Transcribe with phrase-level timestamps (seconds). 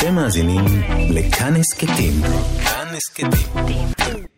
[0.00, 0.64] אתם מאזינים
[1.10, 2.12] לכאן הסכתים.
[2.64, 3.86] כאן הסכתים.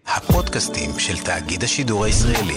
[0.07, 2.55] הפודקאסטים של תאגיד השידור הישראלי.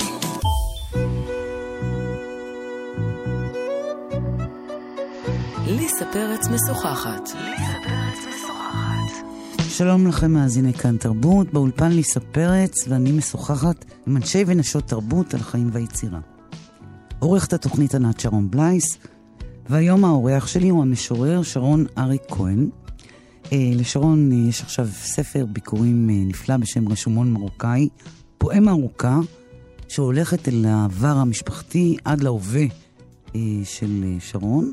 [5.68, 7.30] ליסה פרץ משוחחת.
[9.70, 15.40] שלום לכם מאזיני כאן תרבות, באולפן ליסה פרץ ואני משוחחת עם אנשי ונשות תרבות על
[15.40, 16.20] חיים ויצירה.
[17.20, 18.98] עורכת התוכנית ענת שרון בלייס,
[19.70, 22.70] והיום האורח שלי הוא המשורר שרון אריק כהן.
[23.52, 27.90] אה, לשרון אה, יש עכשיו ספר ביקורים אה, נפלא בשם רשומון מרוקאי,
[28.38, 29.20] פואמה ארוכה
[29.88, 32.66] שהולכת אל העבר המשפחתי עד להווה
[33.64, 34.72] של שרון.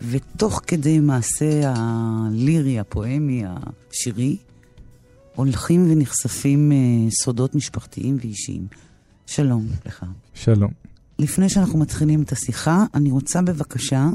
[0.00, 4.36] ותוך כדי מעשה הלירי, הפואמי, השירי,
[5.34, 6.72] הולכים ונחשפים
[7.22, 8.66] סודות משפחתיים ואישיים.
[9.26, 10.04] שלום לך.
[10.34, 10.70] שלום.
[11.18, 14.08] לפני שאנחנו מתחילים את השיחה, אני רוצה בבקשה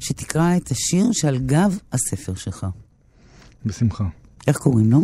[0.00, 2.66] שתקרא את השיר שעל גב הספר שלך.
[3.64, 4.04] בשמחה.
[4.46, 5.00] איך קוראים לו?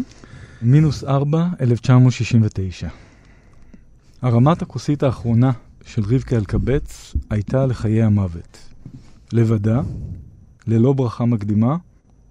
[0.62, 2.88] מינוס 4, 1969.
[4.22, 5.50] הרמת הכוסית האחרונה
[5.84, 8.58] של רבקה אלקבץ הייתה לחיי המוות.
[9.32, 9.80] לבדה,
[10.66, 11.76] ללא ברכה מקדימה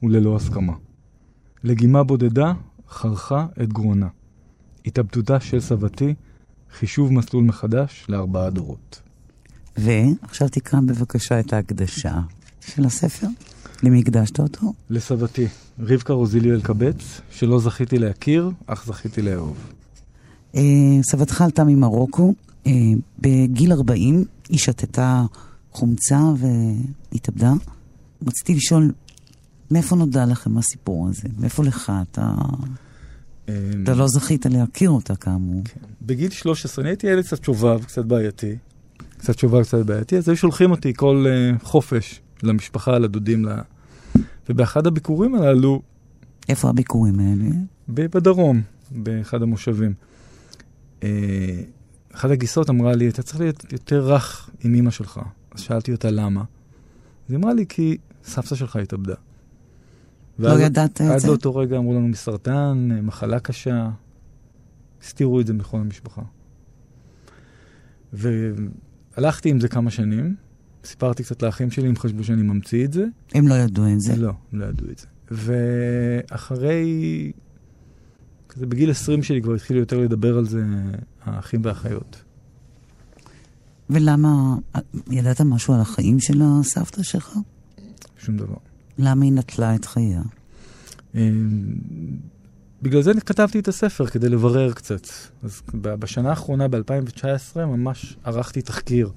[0.03, 0.73] וללא הסכמה.
[1.63, 2.53] לגימה בודדה
[2.89, 4.07] חרכה את גרונה.
[4.85, 6.13] התאבדותה של סבתי,
[6.73, 9.01] חישוב מסלול מחדש לארבעה דורות.
[9.77, 12.19] ועכשיו תקרא בבקשה את ההקדשה
[12.61, 13.27] של הספר.
[13.83, 14.73] למי הקדשת אותו?
[14.89, 15.47] לסבתי,
[15.79, 19.57] רבקה רוזיליו אלקבץ, שלא זכיתי להכיר, אך זכיתי לאהוב.
[20.55, 20.61] אה,
[21.11, 22.33] סבתך עלתה ממרוקו,
[22.67, 22.71] אה,
[23.19, 25.25] בגיל 40 היא שתתה
[25.71, 27.53] חומצה והתאבדה.
[28.27, 28.91] רציתי לשאול,
[29.71, 31.27] מאיפה נודע לכם הסיפור הזה?
[31.39, 31.91] מאיפה לך?
[32.11, 32.35] אתה,
[33.83, 35.61] אתה לא זכית להכיר אותה כאמור.
[35.65, 35.79] כן.
[36.01, 38.55] בגיל 13, אני הייתי ילד קצת שובב, קצת בעייתי.
[39.17, 43.45] קצת שובב, קצת בעייתי, אז היו שולחים אותי כל uh, חופש למשפחה, לדודים.
[44.51, 45.81] ובאחד הביקורים הללו,
[46.49, 47.45] איפה הביקורים האלה?
[47.87, 49.93] בדרום, באחד המושבים.
[50.99, 51.03] Uh,
[52.13, 55.19] אחת הגיסות אמרה לי, אתה צריך להיות יותר רך עם אמא שלך.
[55.51, 56.41] אז שאלתי אותה למה.
[56.41, 56.45] אז
[57.33, 59.13] היא אמרה לי, כי סבתא שלך התאבדה.
[60.39, 61.27] לא ואז- ידעת את עד זה?
[61.27, 63.89] לאותו רגע אמרו לנו מסרטן, אה, מחלה קשה,
[65.03, 66.21] הסתירו את זה מכל המשפחה.
[68.13, 70.35] והלכתי עם זה כמה שנים,
[70.83, 73.05] סיפרתי קצת לאחים שלי, הם חשבו שאני ממציא את זה.
[73.33, 74.15] הם לא ידעו את זה.
[74.15, 75.07] לא, הם לא ידעו את זה.
[75.31, 77.31] ואחרי,
[78.49, 80.63] כזה בגיל 20 שלי כבר התחילו יותר לדבר על זה
[81.23, 82.23] האחים והאחיות.
[83.89, 84.55] ולמה,
[85.11, 87.37] ידעת משהו על החיים של הסבתא שלך?
[88.17, 88.55] שום דבר.
[88.97, 90.21] למה היא נטלה את חייה?
[91.15, 91.29] אה,
[92.81, 95.07] בגלל זה כתבתי את הספר, כדי לברר קצת.
[95.43, 99.11] אז בשנה האחרונה, ב-2019, ממש ערכתי תחקיר.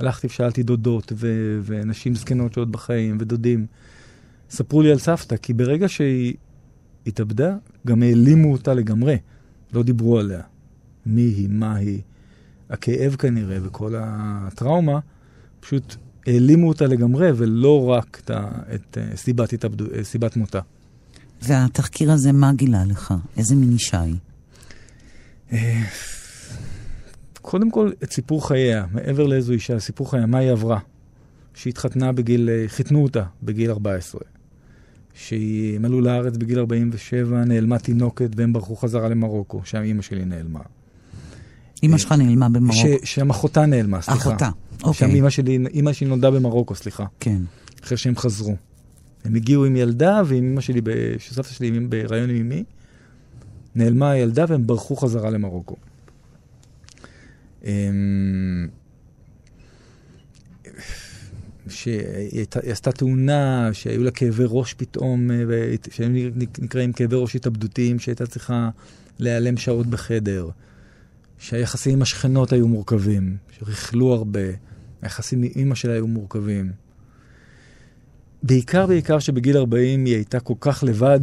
[0.00, 3.66] הלכתי ושאלתי דודות ו- ונשים זקנות שעוד בחיים, ודודים.
[4.50, 6.34] ספרו לי על סבתא, כי ברגע שהיא
[7.06, 7.56] התאבדה,
[7.86, 9.16] גם העלימו אותה לגמרי.
[9.72, 10.40] לא דיברו עליה.
[11.06, 12.00] מי היא, מה היא.
[12.70, 14.98] הכאב כנראה וכל הטראומה,
[15.60, 15.96] פשוט
[16.26, 18.30] העלימו אותה לגמרי, ולא רק את,
[18.74, 20.60] את אה, סיבת, התאבדו, אה, סיבת מותה.
[21.42, 23.14] והתחקיר הזה, מה גילה לך?
[23.36, 24.16] איזה מין אישה היא?
[27.44, 30.78] אה, קודם כל, את סיפור חייה, מעבר לאיזו אישה, סיפור חייה, מה היא עברה.
[31.54, 34.20] שהיא התחתנה בגיל, אה, חיתנו אותה בגיל 14.
[35.14, 40.60] שהיא, עלו לארץ בגיל 47, נעלמה תינוקת והם ברחו חזרה למרוקו, שם אימא שלי נעלמה.
[41.82, 42.76] אמא שלך נעלמה במרוקו.
[43.02, 44.20] ש- שם אחותה נעלמה, סליחה.
[44.20, 45.10] אחותה, שם אוקיי.
[45.14, 47.04] אימא שלי, אימא שלי נולדה במרוקו, סליחה.
[47.20, 47.42] כן.
[47.84, 48.56] אחרי שהם חזרו.
[49.24, 50.80] הם הגיעו עם ילדה, ועם אמא שלי,
[51.18, 52.64] שסבתא שלי בהיריון עם אמי,
[53.74, 55.76] נעלמה הילדה והם ברחו חזרה למרוקו.
[57.64, 58.68] אמ,
[61.68, 65.36] שהיא עשתה תאונה, שהיו לה כאבי ראש פתאום, אה,
[65.90, 66.14] שהם
[66.58, 68.70] נקראים כאבי ראש התאבדותיים, שהייתה צריכה
[69.18, 70.48] להיעלם שעות בחדר,
[71.38, 74.40] שהיחסים עם השכנות היו מורכבים, שריכלו הרבה,
[75.02, 76.72] היחסים עם אימא שלה היו מורכבים.
[78.42, 81.20] בעיקר, בעיקר שבגיל 40 היא הייתה כל כך לבד,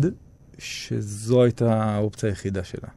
[0.58, 2.90] שזו הייתה האופציה היחידה שלה.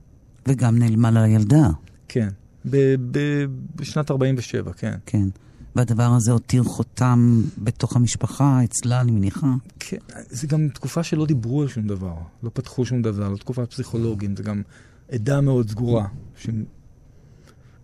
[0.47, 1.69] וגם נעלמה לה ילדה,
[2.09, 2.29] כן.
[2.65, 3.45] ב- ב-
[3.77, 4.95] בשנת 47, כן.
[5.07, 5.29] כן.
[5.77, 9.55] והדבר הזה הותיר חותם בתוך המשפחה, אצלה, אני מניחה.
[9.79, 9.97] כן,
[10.29, 14.37] זה גם תקופה שלא דיברו על שום דבר, לא פתחו שום דבר, לא תקופת פסיכולוגים,
[14.37, 14.63] זה גם
[15.11, 16.47] עדה מאוד סגורה, ש...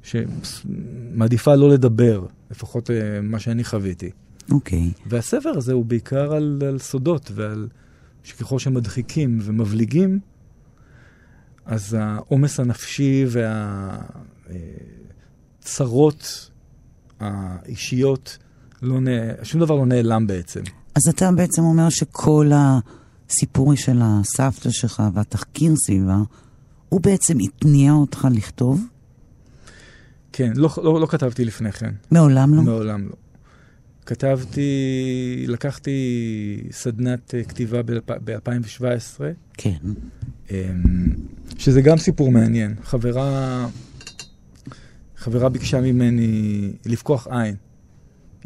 [0.03, 4.11] שמעדיפה לא לדבר, לפחות אה, מה שאני חוויתי.
[4.51, 4.91] אוקיי.
[5.07, 7.69] והספר הזה הוא בעיקר על, על סודות ועל
[8.23, 10.19] שככל שמדחיקים ומבליגים,
[11.65, 13.25] אז העומס הנפשי
[14.49, 16.51] והצרות
[17.21, 18.39] האישיות,
[18.83, 19.07] לא נ...
[19.43, 20.61] שום דבר לא נעלם בעצם.
[20.95, 26.19] אז אתה בעצם אומר שכל הסיפור של הסבתא שלך והתחקיר סביבה,
[26.89, 28.87] הוא בעצם התניע אותך לכתוב?
[30.33, 31.95] כן, לא, לא, לא כתבתי לפני כן.
[32.11, 32.63] מעולם לא?
[32.63, 33.15] מעולם לא.
[34.07, 39.21] כתבתי, לקחתי סדנת אה, כתיבה ב-2017.
[39.53, 39.77] כן.
[40.51, 40.57] אמ,
[41.59, 42.75] שזה גם סיפור מעניין.
[42.83, 43.67] חברה,
[45.27, 47.55] חברה ביקשה ממני לפקוח עין.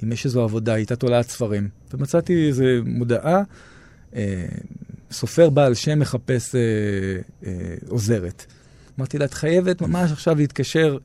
[0.05, 1.69] אם יש איזו עבודה, הייתה תולעת ספרים.
[1.95, 3.43] ומצאתי איזו מודעה,
[4.17, 4.47] אה,
[5.11, 6.61] סופר בעל שם מחפש אה,
[7.47, 8.47] אה, עוזרת.
[8.99, 10.99] אמרתי לה, את חייבת ממש עכשיו להתקשר.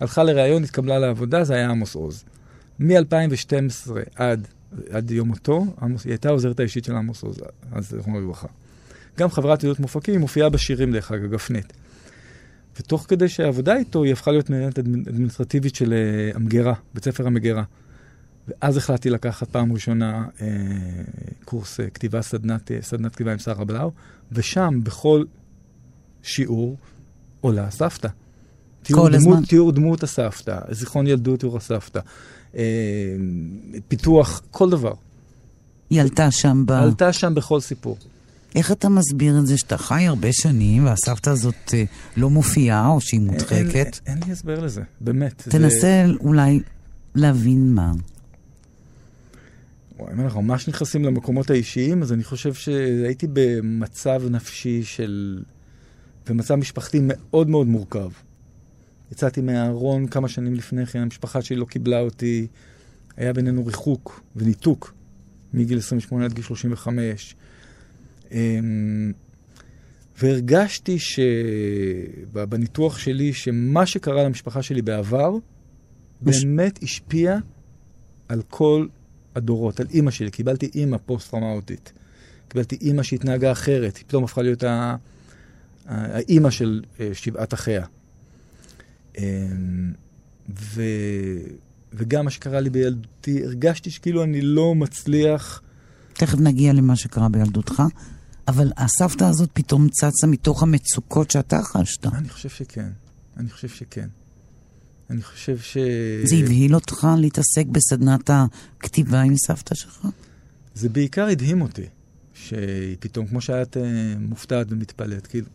[0.00, 2.24] הלכה לראיון, התקבלה לעבודה, זה היה עמוס עוז.
[2.80, 4.46] מ-2012 עד,
[4.90, 7.40] עד יום מותו, היא הייתה העוזרת האישית של עמוס עוז,
[7.72, 8.48] אז זכרונו לברכה.
[9.18, 11.72] גם חברת ידיעות מופקים, מופיעה בשירים דרך אגב, גפנית.
[12.80, 15.94] ותוך כדי שהעבודה איתו, היא הפכה להיות מנהלת אדמיניסטרטיבית של
[16.32, 17.62] uh, המגירה, בית ספר המגירה.
[18.48, 20.40] ואז החלטתי לקחת פעם ראשונה uh,
[21.44, 23.90] קורס uh, כתיבה, סדנת, uh, סדנת כתיבה עם שרה בלאו,
[24.32, 25.24] ושם בכל
[26.22, 26.76] שיעור
[27.40, 28.08] עולה סבתא.
[28.94, 29.32] כל הזמן.
[29.32, 32.00] דמות, תיאור דמות הסבתא, זיכרון ילדות תיאור הסבתא,
[32.56, 32.62] אה,
[33.88, 34.92] פיתוח, כל דבר.
[35.90, 36.70] היא עלתה שם ב...
[36.72, 37.98] עלתה שם בכל סיפור.
[38.56, 41.84] איך אתה מסביר את זה שאתה חי הרבה שנים והסבתא הזאת אה,
[42.16, 43.54] לא מופיעה או שהיא מודחקת?
[43.54, 45.42] אין, אין, אין לי הסבר לזה, באמת.
[45.48, 46.04] תנסה זה...
[46.20, 46.60] אולי
[47.14, 47.92] להבין מה.
[49.98, 55.42] וואי, אם אנחנו ממש נכנסים למקומות האישיים, אז אני חושב שהייתי במצב נפשי של...
[56.28, 58.08] במצב משפחתי מאוד מאוד מורכב.
[59.12, 62.46] יצאתי מהארון כמה שנים לפני כן, המשפחה שלי לא קיבלה אותי,
[63.16, 64.94] היה בינינו ריחוק וניתוק
[65.54, 67.34] מגיל 28 עד גיל 35.
[68.32, 69.12] אמ,
[70.22, 70.98] והרגשתי
[72.28, 75.30] שבניתוח שלי, שמה שקרה למשפחה שלי בעבר,
[76.20, 77.38] באמת השפיע
[78.28, 78.86] על כל
[79.34, 80.30] הדורות, על אימא שלי.
[80.30, 81.92] קיבלתי אימא פוסט-טראומטית.
[82.48, 84.64] קיבלתי אימא שהתנהגה אחרת, היא פתאום הפכה להיות
[85.86, 87.84] האימא של אה, שבעת אחיה.
[89.18, 89.92] אמ,
[90.60, 90.82] ו...
[91.92, 95.62] וגם מה שקרה לי בילדותי, הרגשתי שכאילו אני לא מצליח...
[96.12, 97.82] תכף נגיע למה שקרה בילדותך,
[98.48, 102.06] אבל הסבתא הזאת פתאום צצה מתוך המצוקות שאתה חשת.
[102.06, 102.90] אני חושב שכן.
[103.36, 104.08] אני חושב שכן.
[105.10, 105.76] אני חושב ש...
[106.24, 110.06] זה הבהיל אותך להתעסק בסדנת הכתיבה עם סבתא שלך?
[110.74, 111.86] זה בעיקר הדהים אותי,
[112.34, 115.46] שהיא פתאום, כמו שאת אה, מופתעת ומתפלאת, כאילו,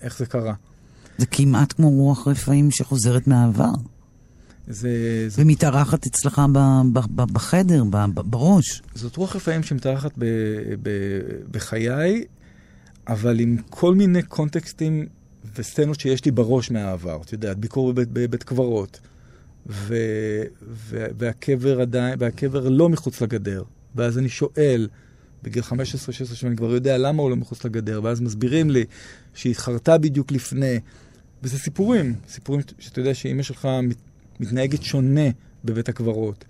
[0.00, 0.54] איך זה קרה?
[1.18, 3.72] זה כמעט כמו רוח רפאים שחוזרת מהעבר.
[4.68, 5.24] זה...
[5.28, 5.42] זה...
[5.42, 6.58] ומתארחת אצלך ב,
[6.92, 8.82] ב, ב, בחדר, ב, ב, בראש.
[8.94, 10.24] זאת רוח רפאים שמתארחת ב,
[10.82, 10.90] ב,
[11.50, 12.24] בחיי,
[13.08, 15.06] אבל עם כל מיני קונטקסטים
[15.56, 17.20] וסצנות שיש לי בראש מהעבר.
[17.24, 19.00] את יודעת, ביקור בבית, בבית קברות,
[19.66, 19.96] ו,
[20.68, 23.62] ו, והקבר עדיין, והקבר לא מחוץ לגדר.
[23.94, 24.88] ואז אני שואל,
[25.42, 25.74] בגיל 15-16,
[26.34, 28.84] שאני כבר יודע למה הוא לא מחוץ לגדר, ואז מסבירים לי
[29.34, 30.80] שהיא התחרתה בדיוק לפני.
[31.42, 33.68] וזה סיפורים, סיפורים שאתה יודע שאימא שלך
[34.40, 35.30] מתנהגת שונה
[35.64, 36.44] בבית הקברות.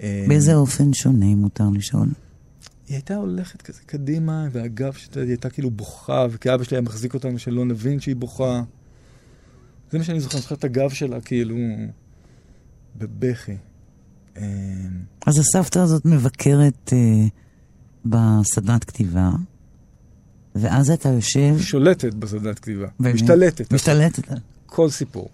[0.00, 2.08] אה, באיזה אופן שונה, אם מותר לשאול?
[2.88, 7.14] היא הייתה הולכת כזה קדימה, והגב שלה, הייתה כאילו בוכה, וכי אבא שלי היה מחזיק
[7.14, 8.62] אותנו שלא נבין שהיא בוכה.
[9.90, 11.56] זה מה שאני זוכר, אני זוכר את הגב שלה כאילו
[12.96, 13.56] בבכי.
[14.36, 14.42] אה,
[15.26, 17.28] אז הסבתא הזאת מבקרת uh,
[18.04, 19.30] בסדנת כתיבה,
[20.54, 21.54] ואז אתה יושב...
[21.58, 22.86] שולטת בסדנת כתיבה.
[23.00, 23.14] באמת?
[23.14, 23.72] משתלטת.
[23.72, 24.28] משתלטת.
[24.66, 25.28] כל סיפור.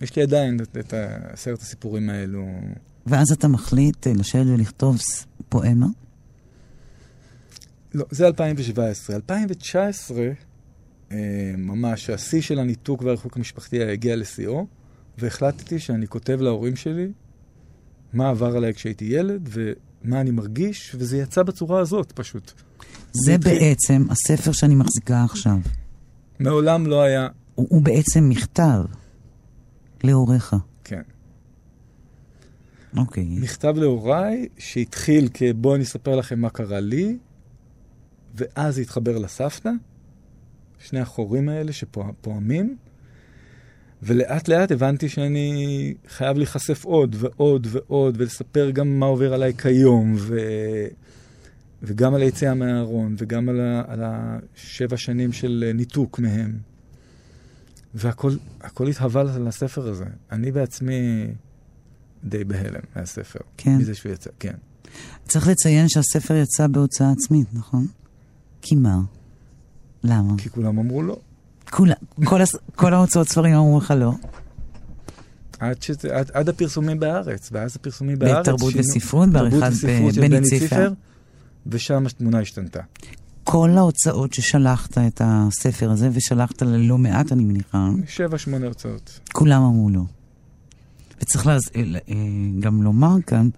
[0.00, 0.94] יש לי עדיין את, את
[1.32, 2.46] עשרת הסיפורים האלו.
[3.06, 4.98] ואז אתה מחליט אה, לשבת ולכתוב
[5.48, 5.86] פואמה?
[7.94, 9.16] לא, זה 2017.
[9.16, 10.28] 2019,
[11.12, 11.16] אה,
[11.58, 14.66] ממש, השיא של הניתוק והריחוק המשפחתי הגיע לשיאו,
[15.18, 17.12] והחלטתי שאני כותב להורים שלי
[18.12, 22.52] מה עבר עליי כשהייתי ילד, ומה אני מרגיש, וזה יצא בצורה הזאת, פשוט.
[23.12, 25.58] זה בעצם הספר שאני מחזיקה עכשיו.
[26.38, 27.28] מעולם לא היה...
[27.54, 28.82] הוא, הוא בעצם מכתב
[30.04, 30.56] להוריך.
[30.84, 31.02] כן.
[32.96, 33.24] אוקיי.
[33.24, 37.18] מכתב להוריי שהתחיל כבואו אני אספר לכם מה קרה לי,
[38.34, 39.70] ואז התחבר לסבתא,
[40.78, 42.76] שני החורים האלה שפועמים,
[44.02, 50.14] ולאט לאט הבנתי שאני חייב להיחשף עוד ועוד ועוד, ולספר גם מה עובר עליי כיום,
[50.18, 50.38] ו...
[51.82, 56.69] וגם על היציאה מהארון, וגם על, ה, על השבע שנים של ניתוק מהם.
[57.94, 60.04] והכל התהווה לספר הזה.
[60.32, 61.26] אני בעצמי
[62.24, 63.38] די בהלם מהספר.
[63.56, 63.76] כן.
[63.76, 64.54] מזה שהוא יצא, כן.
[65.28, 67.86] צריך לציין שהספר יצא בהוצאה עצמית, נכון?
[68.62, 68.98] כי מה?
[70.04, 70.34] למה?
[70.38, 71.16] כי כולם אמרו לא.
[71.70, 71.94] כולה,
[72.24, 72.56] כל, הס...
[72.74, 74.12] כל ההוצאות ספרים אמרו לך לא.
[75.58, 78.48] עד, שזה, עד, עד הפרסומים בארץ, ואז הפרסומים בארץ.
[78.48, 79.70] בתרבות וספרות, בעריכת
[80.20, 80.92] בני ציפר.
[81.66, 82.80] ושם התמונה השתנתה.
[83.44, 89.20] כל ההוצאות ששלחת את הספר הזה, ושלחת ללא מעט, אני מניחה, שבע, שמונה הוצאות.
[89.32, 90.02] כולם אמרו לא.
[91.22, 91.62] וצריך להז...
[91.76, 91.82] אה,
[92.60, 93.48] גם לומר כאן,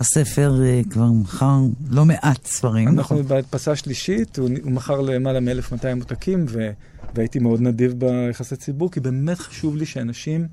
[0.00, 1.60] הספר אה, כבר מכר
[1.90, 2.88] לא מעט ספרים.
[2.88, 3.28] אנחנו נכון?
[3.28, 6.70] בהדפסה שלישית, הוא הוא מכר למעלה מ-1200 עותקים, ו...
[7.14, 10.46] והייתי מאוד נדיב ביחסי ציבור, כי באמת חשוב לי שאנשים.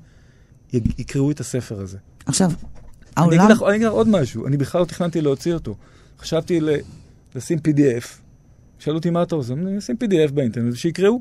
[0.72, 1.98] יקראו את הספר הזה.
[2.26, 2.56] עכשיו, אני
[3.16, 3.40] העולם...
[3.40, 5.74] אגיד לך, אני אגיד לך עוד משהו, אני בכלל לא תכננתי להוציא אותו.
[6.18, 6.68] חשבתי ל...
[7.34, 8.27] לשים PDF.
[8.78, 11.20] שאלו אותי מה אתה עושה, אני אשים PDF באינטרנט, שיקראו.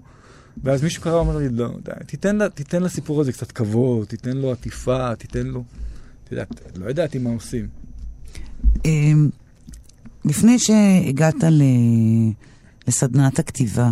[0.64, 4.38] ואז מישהו קרא ואומר לי, לא, די, תיתן, לה, תיתן לסיפור הזה קצת כבוד, תיתן
[4.38, 5.64] לו עטיפה, תיתן לו...
[6.24, 7.68] את יודעת, לא ידעתי מה עושים.
[8.86, 9.30] אמ,
[10.26, 11.62] לפני שהגעת ל...
[12.88, 13.92] לסדנת הכתיבה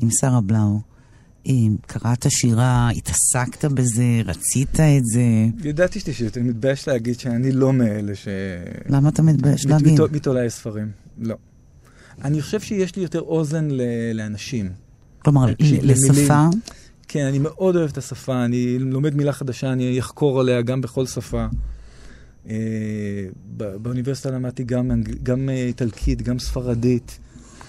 [0.00, 0.80] עם שרה בלאו,
[1.46, 5.22] אמ, קראת שירה, התעסקת בזה, רצית את זה,
[5.68, 8.28] ידעתי שתשאיר, אני מתבייש להגיד שאני לא מאלה ש...
[8.88, 9.92] למה אתה מתבייש להגיד?
[9.92, 11.36] מת- מת- מתולעי ספרים, לא.
[12.24, 13.80] אני חושב שיש לי יותר אוזן ל...
[14.14, 14.70] לאנשים.
[15.18, 15.46] כלומר.
[15.46, 16.46] ל- לשפה,
[17.08, 21.06] כן, אני מאוד אוהב את השפה, אני לומד מילה חדשה, אני אחקור עליה גם בכל
[21.06, 21.46] שפה.
[22.48, 22.56] אה,
[23.56, 25.02] באוניברסיטה למדתי גם.
[25.22, 27.18] גם אה, איטלקית, גם ספרדית.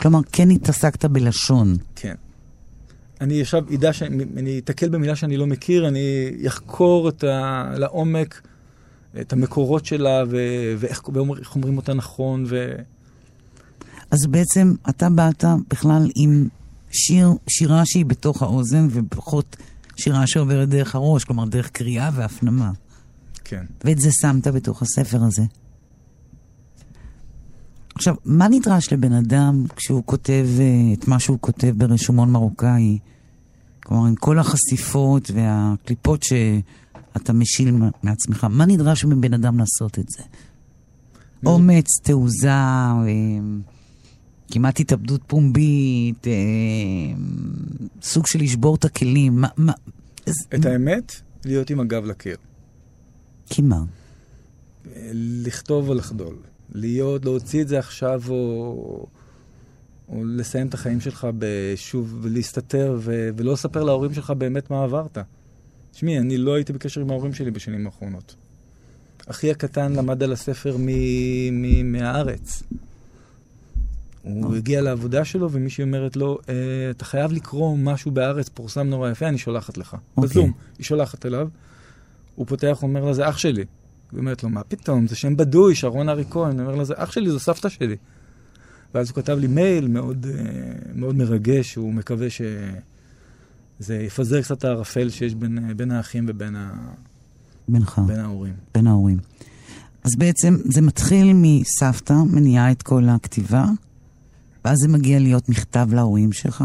[0.02, 1.78] כלומר, כן התעסקת בלשון.
[1.96, 2.16] כן.
[3.22, 7.66] אני עכשיו אדע שאני אתקל במילה שאני לא מכיר, אני אחקור את ה...
[7.78, 8.42] לעומק
[9.22, 11.02] את המקורות שלה ו- ואיך
[11.56, 12.44] אומרים אותה נכון.
[12.48, 12.76] ו...
[14.12, 16.48] אז בעצם אתה באת בכלל עם
[16.92, 19.56] שיר, שירה שהיא בתוך האוזן, ופחות
[19.98, 22.72] שירה שעוברת דרך הראש, כלומר דרך קריאה והפנמה.
[23.44, 23.66] כן.
[23.84, 25.44] ואת זה שמת בתוך הספר הזה.
[27.96, 33.00] עכשיו, מה נדרש לבן אדם כשהוא כותב אה, את מה שהוא כותב ברשומון מרוקאי?
[33.84, 40.24] כלומר, עם כל החשיפות והקליפות שאתה משיל מעצמך, מה נדרש מבן אדם לעשות את זה?
[41.46, 43.06] אומץ, תעוזה, אה,
[44.52, 46.34] כמעט התאבדות פומבית, אה,
[48.02, 49.48] סוג של לשבור את הכלים, מה...
[49.58, 49.74] מה
[50.56, 52.38] את האמת, להיות עם הגב לקיר.
[53.50, 53.84] כי מה?
[55.14, 56.36] לכתוב או לחדול.
[56.72, 59.06] להיות, להוציא את זה עכשיו, או,
[60.10, 65.18] או לסיים את החיים שלך בשוב, ולהסתתר, ו, ולא לספר להורים שלך באמת מה עברת.
[65.92, 68.36] תשמעי, אני לא הייתי בקשר עם ההורים שלי בשנים האחרונות.
[69.26, 70.88] אחי הקטן למד על הספר מ,
[71.52, 72.64] מ, מהארץ.
[74.30, 76.54] הוא הגיע לעבודה שלו, ומישהי אומרת לו, "אה,
[76.90, 79.96] אתה חייב לקרוא משהו בארץ, פורסם נורא יפה, אני שולחת לך.
[80.18, 80.30] אוקיי.
[80.30, 81.48] בזום, היא שולחת אליו,
[82.36, 83.66] הוא פותח, אומר לה, זה אח שלי.
[84.12, 86.60] היא אומרת לו, מה פתאום, זה שם בדוי, שרון ארי כהן.
[86.60, 87.96] הוא אומר לה, זה אח שלי, זו סבתא שלי.
[88.94, 90.42] ואז הוא כתב לי מייל מאוד, אה,
[90.96, 96.74] מאוד מרגש, הוא מקווה שזה יפזר קצת הערפל שיש בין, בין האחים ובין ה,
[97.68, 98.02] בינך.
[98.08, 98.54] בין ההורים.
[98.74, 99.18] בין ההורים.
[100.04, 103.66] אז בעצם זה מתחיל מסבתא, מניעה את כל הכתיבה,
[104.66, 106.64] ואז זה מגיע להיות מכתב להורים שלך.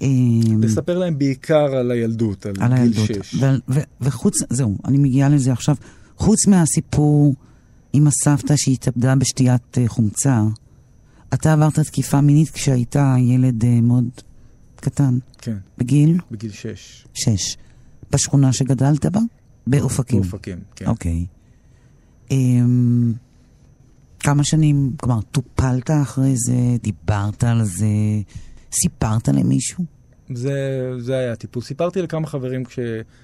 [0.00, 3.06] אמ, לספר להם בעיקר על הילדות, על, על גיל הילדות.
[3.06, 3.34] שש.
[3.34, 5.76] ו- ו- וחוץ, זהו, אני מגיעה לזה עכשיו.
[6.16, 7.34] חוץ מהסיפור
[7.92, 10.42] עם הסבתא שהתאבדה בשתיית אה, חומצה,
[11.34, 14.08] אתה עברת תקיפה מינית כשהיית ילד אה, מאוד
[14.76, 17.06] קטן, כן, בגיל בגיל שש.
[17.14, 17.56] שש.
[18.12, 19.20] בשכונה שגדלת בה?
[19.66, 20.20] באופקים.
[20.20, 20.86] באופקים, כן.
[20.86, 21.26] אוקיי.
[22.30, 23.12] אמ,
[24.20, 27.86] כמה שנים, כלומר, טופלת אחרי זה, דיברת על זה,
[28.72, 29.84] סיפרת למישהו?
[30.34, 30.52] זה,
[30.98, 31.62] זה היה הטיפול.
[31.62, 32.78] סיפרתי לכמה חברים כש...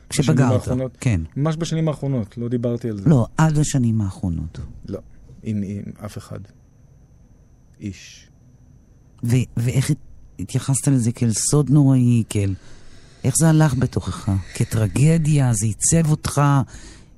[0.08, 0.96] כשבגרת, האחרונות.
[1.00, 1.20] כן.
[1.36, 3.08] ממש בשנים האחרונות, לא דיברתי על זה.
[3.10, 4.58] לא, עד השנים האחרונות.
[4.88, 4.98] לא,
[5.42, 6.38] עם, עם אף אחד.
[7.80, 8.28] איש.
[9.24, 9.96] ו- ואיך הת-
[10.38, 12.54] התייחסת לזה כאל סוד נוראי, כאל...
[13.24, 14.28] איך זה הלך בתוכך?
[14.54, 15.52] כטרגדיה?
[15.54, 16.40] זה עיצב אותך?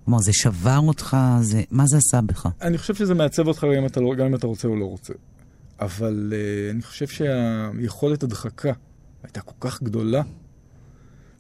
[0.06, 1.16] כלומר, זה שבר אותך?
[1.40, 1.62] זה...
[1.70, 2.48] מה זה עשה בך?
[2.60, 4.84] אני חושב שזה מעצב אותך גם אם אתה, לא, גם אם אתה רוצה או לא
[4.84, 5.12] רוצה.
[5.80, 8.72] אבל uh, אני חושב שהיכולת הדחקה
[9.22, 10.22] הייתה כל כך גדולה,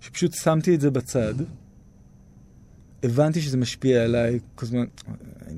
[0.00, 1.34] שפשוט שמתי את זה בצד.
[3.02, 4.84] הבנתי שזה משפיע עליי כל הזמן,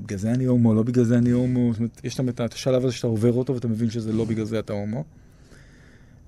[0.04, 1.72] בגלל זה אני הומו, לא בגלל זה אני הומו.
[1.72, 4.58] זאת אומרת, יש את השלב הזה שאתה עובר אותו ואתה מבין שזה לא בגלל זה
[4.58, 5.04] אתה הומו.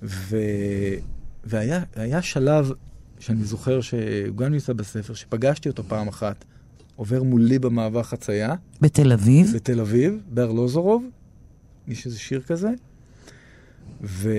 [0.03, 0.37] ו...
[1.45, 2.73] והיה היה שלב
[3.19, 6.45] שאני זוכר שהוא גם נמצא בספר, שפגשתי אותו פעם אחת,
[7.01, 8.55] עובר מולי במעבר חצייה.
[8.81, 9.53] בתל אביב?
[9.55, 11.05] בתל אביב, בארלוזורוב,
[11.89, 12.71] יש איזה שיר כזה,
[14.03, 14.31] ו...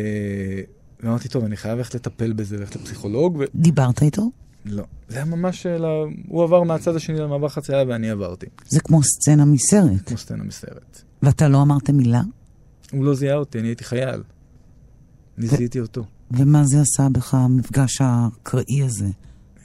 [1.00, 3.48] ואמרתי, טוב, אני חייב ללכת לטפל בזה, ללכת לפסיכולוג, ולא.
[3.56, 4.32] דיברת איתו?
[4.65, 5.88] זה היה ממש, אלא...
[6.27, 10.08] הוא עבר מהצד השני למעבר חצייה ואני עברתי, זה כמו סצנה מסרט.
[10.08, 11.01] כמו סצנה מסרט.
[11.24, 12.22] ואתה לא אמרת מילה?
[12.91, 14.24] הוא לא זיהה אותי, אני הייתי חייל.
[15.38, 16.03] אני ו- אותו.
[16.32, 19.08] ומה זה עשה בך, המפגש האקראי הזה?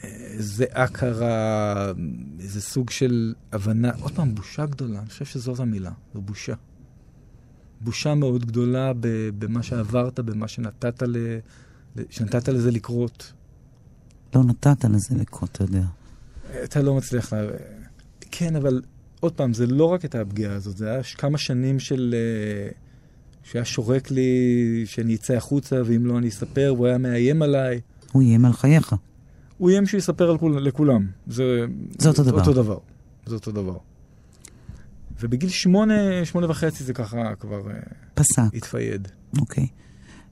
[0.07, 1.93] איזה אקרה,
[2.41, 6.55] איזה סוג של הבנה, עוד פעם, בושה גדולה, אני חושב שזאת המילה, זו בושה.
[7.81, 8.93] בושה מאוד גדולה
[9.39, 11.17] במה שעברת, במה שנתת, ל,
[12.11, 13.33] שנתת לזה לקרות.
[14.35, 15.85] לא נתת לזה לקרות, אתה יודע.
[16.65, 17.47] אתה לא מצליח לה...
[18.31, 18.83] כן, אבל
[19.21, 22.15] עוד פעם, זה לא רק הייתה הפגיעה הזאת, זה היה כמה שנים של...
[22.15, 22.71] אה,
[23.43, 27.81] שהיה שורק לי שאני אצא החוצה, ואם לא אני אספר, והוא היה מאיים עליי.
[28.13, 28.95] הוא איים על חייך.
[29.59, 31.07] הוא איים שיספר כול, לכולם.
[31.27, 31.65] זה,
[31.99, 32.39] זה אותו דבר.
[32.41, 32.79] אותו דבר.
[33.27, 33.77] זה אותו דבר.
[35.21, 37.71] ובגיל שמונה, שמונה וחצי זה ככה כבר...
[37.71, 37.75] אה,
[38.15, 38.43] פסק.
[38.55, 39.09] התפייד.
[39.39, 39.67] אוקיי.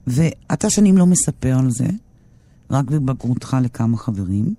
[0.07, 1.87] ואתה שנים לא מספר על זה,
[2.69, 4.53] רק בבגרותך לכמה חברים.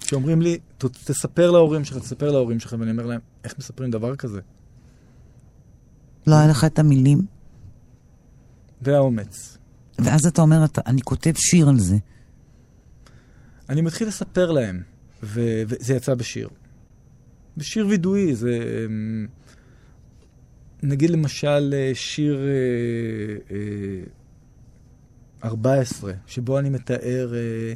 [0.00, 4.40] שאומרים לי, תספר להורים שלך, תספר להורים שלך, ואני אומר להם, איך מספרים דבר כזה?
[6.26, 7.26] לא היה לך את המילים?
[8.82, 9.58] והאומץ.
[9.98, 11.96] ואז אתה אומר, אתה, אני כותב שיר על זה.
[13.68, 14.82] אני מתחיל לספר להם,
[15.22, 16.48] ו- וזה יצא בשיר.
[17.56, 18.84] בשיר וידואי, זה...
[18.86, 19.26] אמ,
[20.82, 24.04] נגיד למשל אה, שיר אה, אה,
[25.44, 27.74] 14, שבו אני מתאר אה,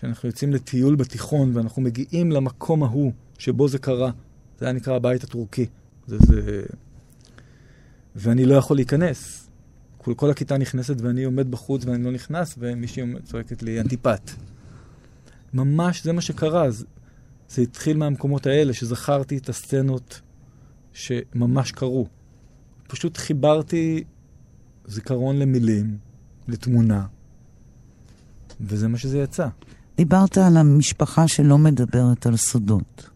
[0.00, 4.10] שאנחנו יוצאים לטיול בתיכון ואנחנו מגיעים למקום ההוא שבו זה קרה.
[4.58, 5.66] זה היה נקרא הבית הטורקי.
[6.06, 6.62] זה, זה...
[8.16, 9.48] ואני לא יכול להיכנס.
[9.98, 14.30] כל, כל הכיתה נכנסת ואני עומד בחוץ ואני לא נכנס, ומישהי צועקת לי אנטיפט.
[15.54, 16.70] ממש זה מה שקרה.
[16.70, 16.84] זה,
[17.48, 20.20] זה התחיל מהמקומות האלה, שזכרתי את הסצנות
[20.92, 22.06] שממש קרו.
[22.88, 24.04] פשוט חיברתי
[24.86, 25.98] זיכרון למילים,
[26.48, 27.06] לתמונה,
[28.60, 29.48] וזה מה שזה יצא.
[29.96, 33.10] דיברת על המשפחה שלא מדברת על סודות.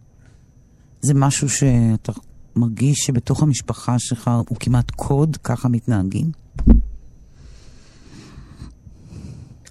[1.01, 2.13] זה משהו שאתה
[2.57, 6.31] מרגיש שבתוך המשפחה שלך הוא כמעט קוד, ככה מתנהגים?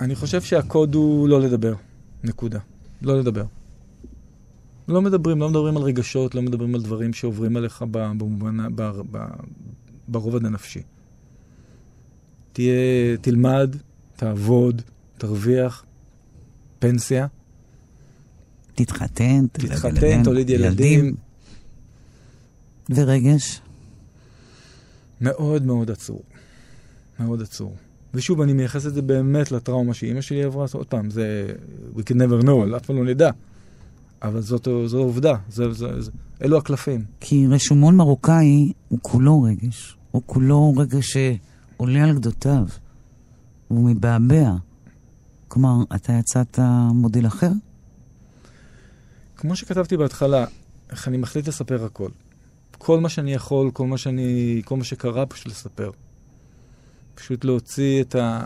[0.02, 1.74] אני חושב שהקוד הוא לא לדבר,
[2.24, 2.60] נקודה.
[3.02, 3.46] לא לדבר.
[4.88, 9.26] לא מדברים, לא מדברים על רגשות, לא מדברים על דברים שעוברים עליך במובן, ב, ב,
[10.08, 10.82] ברובד הנפשי.
[12.54, 13.76] תהיה, תלמד,
[14.16, 14.82] תעבוד,
[15.18, 15.86] תרוויח,
[16.80, 17.28] פנסיה.
[18.76, 21.00] תתחתן, תתחתן, תוליד ילדים.
[21.00, 21.16] ילדים.
[22.90, 23.62] ורגש?
[25.22, 26.24] מאוד מאוד עצור.
[27.20, 27.76] מאוד עצור.
[28.14, 31.54] ושוב, אני מייחס את זה באמת לטראומה שאימא שלי עברה, עוד פעם, זה...
[31.96, 33.30] We can never know, אף פעם לא נדע.
[34.22, 37.04] אבל זאת, זו עובדה, זה, זה, זה, אלו הקלפים.
[37.20, 39.98] כי רשומון מרוקאי הוא כולו רגש.
[40.12, 42.66] הוא כולו רגש שעולה על גדותיו.
[43.68, 44.52] הוא מבעבע.
[45.48, 46.60] כלומר, אתה יצאת
[46.94, 47.52] מודל אחר?
[49.38, 50.46] כמו שכתבתי בהתחלה,
[50.92, 52.10] איך אני מחליט לספר הכל.
[52.78, 55.92] כל מה שאני יכול, כל מה, שאני, כל מה שקרה, פשוט לספר.
[57.16, 58.46] פשוט להוציא את ה...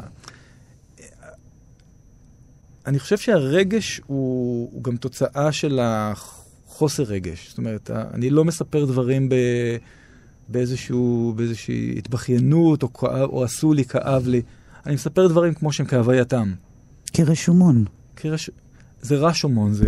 [2.85, 7.49] אני חושב שהרגש הוא, הוא גם תוצאה של החוסר רגש.
[7.49, 9.35] זאת אומרת, אני לא מספר דברים ב,
[10.49, 14.41] באיזשהו, באיזושהי התבכיינות, או, או עשו לי, כאב לי.
[14.85, 16.53] אני מספר דברים כמו שהם כהווייתם.
[17.13, 17.85] כרשומון.
[18.15, 18.49] כרש...
[19.01, 19.85] זה רשומון, זה...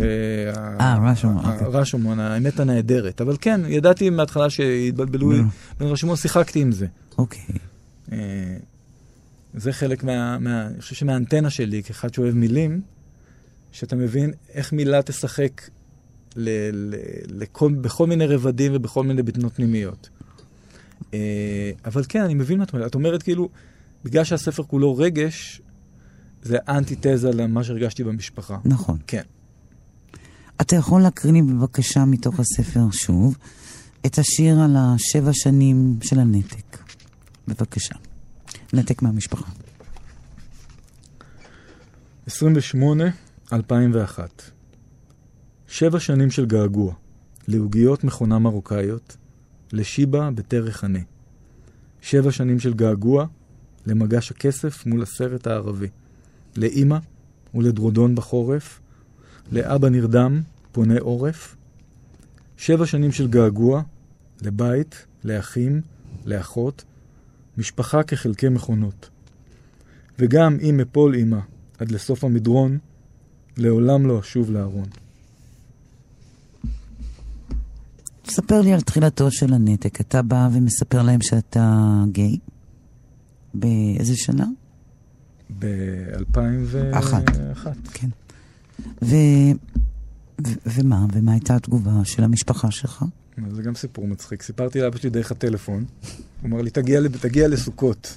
[0.79, 1.45] אה, רשומון.
[1.45, 1.67] אוקיי.
[1.71, 3.21] רשומון, האמת הנהדרת.
[3.21, 5.31] אבל כן, ידעתי מההתחלה שהתבלבלו
[5.79, 6.87] בין רשומון, שיחקתי עם זה.
[7.17, 7.41] אוקיי.
[8.11, 8.17] אה,
[9.53, 10.39] זה חלק מה...
[10.39, 12.81] מה אני חושב שמהאנטנה שלי, כאחד שאוהב מילים,
[13.71, 15.61] שאתה מבין איך מילה תשחק
[16.35, 16.95] ל, ל,
[17.27, 20.09] לכל, בכל מיני רבדים ובכל מיני בטנות פנימיות.
[21.13, 22.89] אה, אבל כן, אני מבין מה את אומרת.
[22.89, 23.49] את אומרת כאילו,
[24.03, 25.61] בגלל שהספר כולו רגש,
[26.41, 28.57] זה אנטיתזה למה שהרגשתי במשפחה.
[28.65, 28.97] נכון.
[29.07, 29.21] כן.
[30.61, 33.37] אתה יכול להקריא לי בבקשה מתוך הספר שוב
[34.05, 36.64] את השיר על השבע שנים של הנתק.
[37.47, 37.95] בבקשה.
[38.73, 39.51] נתק מהמשפחה.
[42.27, 43.03] 28,
[43.53, 44.51] 2001.
[45.67, 46.93] שבע שנים של געגוע,
[47.47, 49.17] לעוגיות מכונה מרוקאיות,
[49.73, 50.99] לשיבה בתר חנה.
[52.01, 53.25] שבע שנים של געגוע,
[53.85, 55.87] למגש הכסף מול הסרט הערבי.
[56.57, 56.97] לאימא
[57.55, 58.79] ולדרודון בחורף,
[59.51, 61.55] לאבא נרדם, פונה עורף.
[62.57, 63.81] שבע שנים של געגוע,
[64.41, 65.81] לבית, לאחים,
[66.25, 66.83] לאחות,
[67.57, 69.09] משפחה כחלקי מכונות.
[70.19, 71.39] וגם אם אפול אימא
[71.79, 72.77] עד לסוף המדרון,
[73.57, 74.87] לעולם לא אשוב לארון.
[78.27, 80.01] ספר לי על תחילתו של הנתק.
[80.01, 82.37] אתה בא ומספר להם שאתה גיי?
[83.53, 84.47] באיזה שנה?
[85.59, 87.13] ב-2001.
[87.93, 88.09] כן.
[89.01, 89.15] ו...
[90.47, 90.49] ו...
[90.65, 91.05] ומה?
[91.13, 93.05] ומה הייתה התגובה של המשפחה שלך?
[93.49, 94.41] זה גם סיפור מצחיק.
[94.41, 95.85] סיפרתי לאבא שלי דרך הטלפון.
[96.41, 98.13] הוא אמר לי, תגיע, תגיע לסוכות.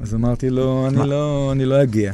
[0.00, 2.12] אז אמרתי לו, אני לא, אני לא אגיע.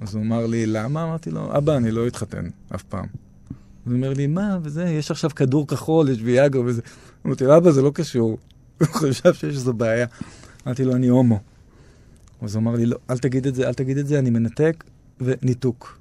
[0.00, 1.04] אז הוא אמר לי, למה?
[1.04, 3.06] אמרתי לו, אבא, אני לא אתחתן אף פעם.
[3.86, 6.82] אז הוא אומר לי, מה, וזה, יש עכשיו כדור כחול, יש ויאגר וזה.
[7.26, 8.38] אמרתי לו, אבא, זה לא קשור.
[8.80, 10.06] הוא חשב שיש איזו בעיה.
[10.66, 11.40] אמרתי לו, אני הומו.
[12.42, 14.84] אז הוא אמר לי, לא, אל תגיד את זה, אל תגיד את זה, אני מנתק,
[15.20, 15.98] וניתוק.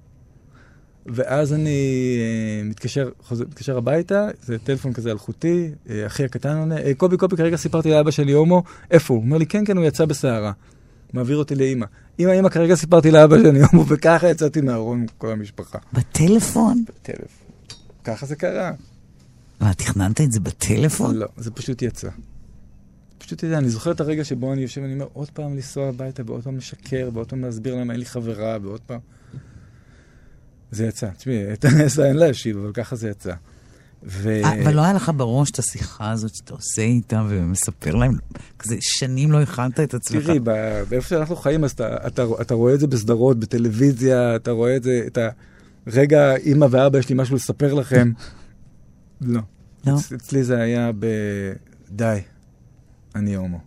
[1.05, 6.77] ואז אני אה, מתקשר, חוזר, מתקשר הביתה, זה טלפון כזה אלחוטי, אה, אחי הקטן עונה,
[6.77, 9.19] אה, קובי, קובי, כרגע סיפרתי לאבא שלי הומו, איפה הוא?
[9.19, 10.51] הוא אומר לי, כן, כן, הוא יצא בסערה.
[11.13, 11.85] מעביר אותי לאימא.
[12.19, 15.77] אמא, אמא, כרגע סיפרתי לאבא שלי הומו, וככה יצאתי מהארון עם כל המשפחה.
[15.93, 16.83] בטלפון?
[16.87, 17.47] בטלפון.
[18.03, 18.71] ככה זה קרה.
[19.59, 21.15] מה, תכננת את זה בטלפון?
[21.15, 22.09] לא, זה פשוט יצא.
[23.17, 26.23] פשוט יצא, אני זוכר את הרגע שבו אני יושב ואני אומר, עוד פעם לנסוע הביתה,
[26.25, 28.99] ועוד פעם לשקר, ועוד פעם להסביר להם אין לי חברה, ועוד פעם...
[30.73, 31.07] זה יצא.
[31.17, 33.33] תשמעי, את הנס אין להשיב, אבל ככה זה יצא.
[34.05, 34.29] ו...
[34.43, 38.17] אה, אבל לא היה לך בראש את השיחה הזאת שאתה עושה איתם ומספר להם,
[38.59, 40.25] כזה שנים לא הכנת את עצמך.
[40.25, 40.39] תראי,
[40.89, 44.83] באיפה שאנחנו חיים, אז אתה, אתה, אתה רואה את זה בסדרות, בטלוויזיה, אתה רואה את
[44.83, 45.17] זה, את
[45.87, 48.11] הרגע, אימא ואבא, יש לי משהו לספר לכם.
[49.21, 49.41] לא.
[49.87, 49.93] לא?
[49.99, 51.05] אצ- אצלי זה היה ב...
[51.91, 52.19] די,
[53.15, 53.59] אני הומו.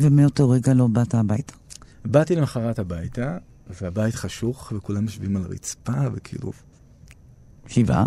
[0.00, 1.54] ומאותו רגע לא באת הביתה.
[2.04, 3.38] באתי למחרת הביתה,
[3.70, 6.52] והבית חשוך, וכולם יושבים על הרצפה, וכאילו,
[7.66, 8.06] שבעה?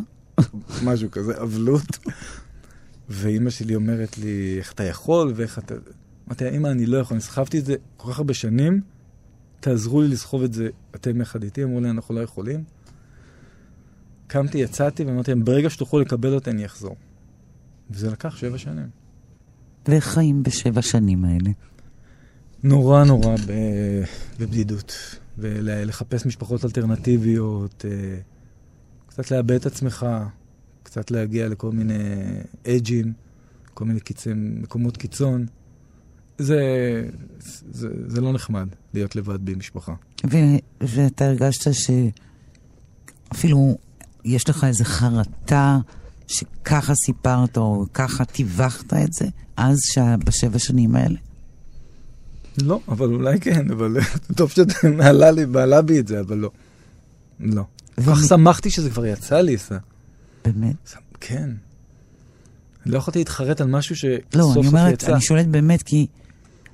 [0.84, 1.98] משהו כזה, אבלות.
[3.10, 5.76] ואימא שלי אומרת לי, איך אתה יכול, ואיך אתה...
[6.28, 8.82] אמרתי לה, אמא, אני לא יכול, אני סחבתי את זה כל כך הרבה שנים,
[9.60, 11.64] תעזרו לי לסחוב את זה אתם יחד איתי.
[11.64, 12.64] אמרו לי, אנחנו לא יכולים.
[14.28, 16.96] קמתי, יצאתי, ואמרתי להם, ברגע שתוכלו לקבל אותי, אני אחזור.
[17.90, 18.88] וזה לקח שבע שנים.
[19.88, 21.50] ואיך חיים בשבע שנים האלה?
[22.64, 23.36] נורא נורא
[24.40, 28.18] בבדידות, ולחפש משפחות אלטרנטיביות, אה,
[29.08, 30.06] קצת לאבד את עצמך,
[30.84, 31.94] קצת להגיע לכל מיני
[32.68, 33.14] אג'ים,
[33.74, 35.46] כל מיני קיצי, מקומות קיצון.
[36.38, 36.60] זה,
[37.72, 39.94] זה, זה לא נחמד להיות לבד במשפחה.
[40.32, 40.38] ו-
[40.82, 41.72] ואתה הרגשת
[43.34, 43.78] שאפילו
[44.26, 45.78] יש לך איזו חרטה
[46.28, 49.26] שככה סיפרת או ככה טיווחת את זה,
[49.58, 51.18] אז שה- בשבע שנים האלה?
[52.62, 53.98] לא, אבל אולי כן, אבל
[54.38, 56.52] טוב שאתה מעלה לי, מעלה בי את זה, אבל לא.
[57.40, 57.64] לא.
[57.96, 59.78] כל כך שמחתי שזה כבר יצא לי, סע.
[60.46, 60.94] באמת?
[61.20, 61.50] כן.
[62.86, 65.14] לא יכולתי להתחרט על משהו שסוף לא, סוף אני אומרת, יצא.
[65.14, 66.08] אני שואלת באמת, כי,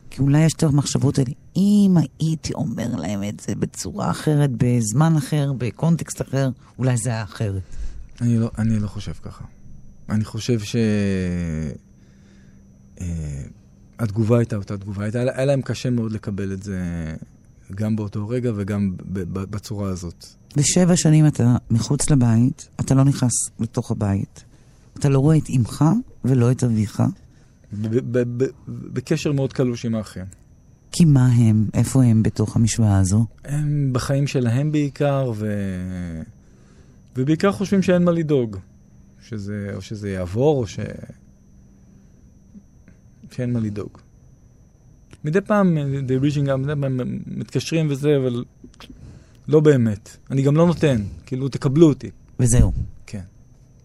[0.10, 1.32] כי אולי יש את המחשבות האלה.
[1.56, 7.24] אם הייתי אומר להם את זה בצורה אחרת, בזמן אחר, בקונטקסט אחר, אולי זה היה
[7.24, 7.62] אחרת.
[8.22, 9.44] אני לא, אני לא חושב ככה.
[10.10, 10.76] אני חושב ש...
[13.02, 13.44] אה,
[14.02, 15.04] התגובה הייתה אותה תגובה.
[15.04, 16.80] הייתה, היה להם קשה מאוד לקבל את זה
[17.76, 18.94] גם באותו רגע וגם
[19.32, 20.26] בצורה הזאת.
[20.58, 24.44] בשבע שנים אתה מחוץ לבית, אתה לא נכנס לתוך הבית,
[25.00, 25.86] אתה לא רואה את אמך
[26.26, 27.04] ולא את אביך,
[28.68, 30.26] בקשר מאוד קלוש עם האחים.
[30.92, 33.26] כי מה הם, איפה הם בתוך המשוואה הזו?
[33.46, 35.56] הם בחיים שלהם בעיקר, ו...
[37.16, 38.58] ובעיקר חושבים שאין מה לדאוג.
[39.22, 40.80] שזה, או שזה יעבור, או ש...
[43.32, 43.98] שאין מה לדאוג.
[45.24, 48.44] מדי פעם, אה, they reaching out, מדי פעם הם מתקשרים וזה, אבל
[49.48, 50.18] לא באמת.
[50.32, 52.10] אני גם לא נותן, כאילו, תקבלו אותי.
[52.40, 52.72] וזהו.
[53.06, 53.22] כן.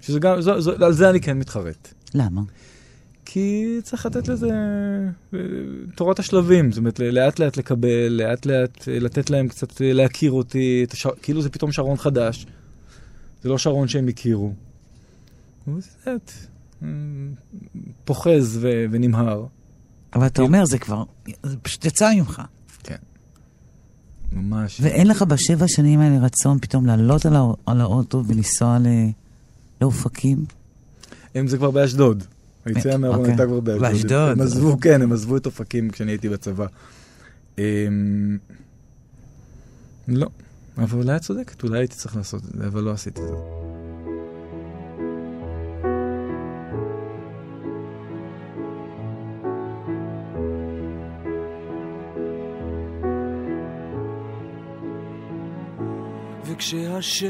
[0.00, 1.94] שזה גם, זו, זו, על זה אני כן מתחרט.
[2.14, 2.42] למה?
[3.24, 4.48] כי צריך לתת לזה
[5.34, 5.38] אה,
[5.94, 10.32] תורת השלבים, זאת אומרת, לאט לאט לקבל, לאט לאט אה, לתת להם קצת אה, להכיר
[10.32, 11.10] אותי, השר...
[11.22, 12.46] כאילו זה פתאום שרון חדש,
[13.42, 14.52] זה לא שרון שהם הכירו.
[18.04, 18.84] פוחז ו...
[18.90, 19.46] ונמהר,
[20.14, 21.04] אבל אתה אומר, זה כבר,
[21.42, 22.42] זה פשוט יצא ממך.
[24.32, 24.80] ממש.
[24.80, 27.52] ואין לך בשבע שנים האלה רצון פתאום לעלות על, הא...
[27.66, 28.86] על האוטו ולנסוע ל...
[29.80, 30.44] לאופקים?
[31.34, 32.24] הם זה כבר באשדוד.
[32.64, 33.32] היציאה מהארון אוקיי.
[33.32, 33.82] הייתה כבר באשדוד.
[33.82, 34.30] באשדוד.
[34.30, 36.66] הם עזבו, כן, הם עזבו את אופקים כשאני הייתי בצבא.
[37.58, 37.64] אמ,
[40.08, 40.28] לא,
[40.78, 43.34] אבל אולי את צודקת, אולי הייתי צריך לעשות את זה, אבל לא עשיתי את זה.
[56.56, 57.22] וכשהשמש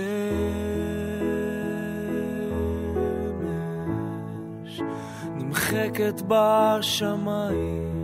[5.37, 7.97] נמחקת בשמיים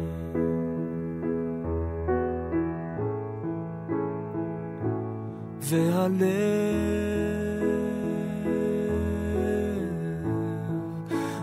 [5.61, 6.23] והלב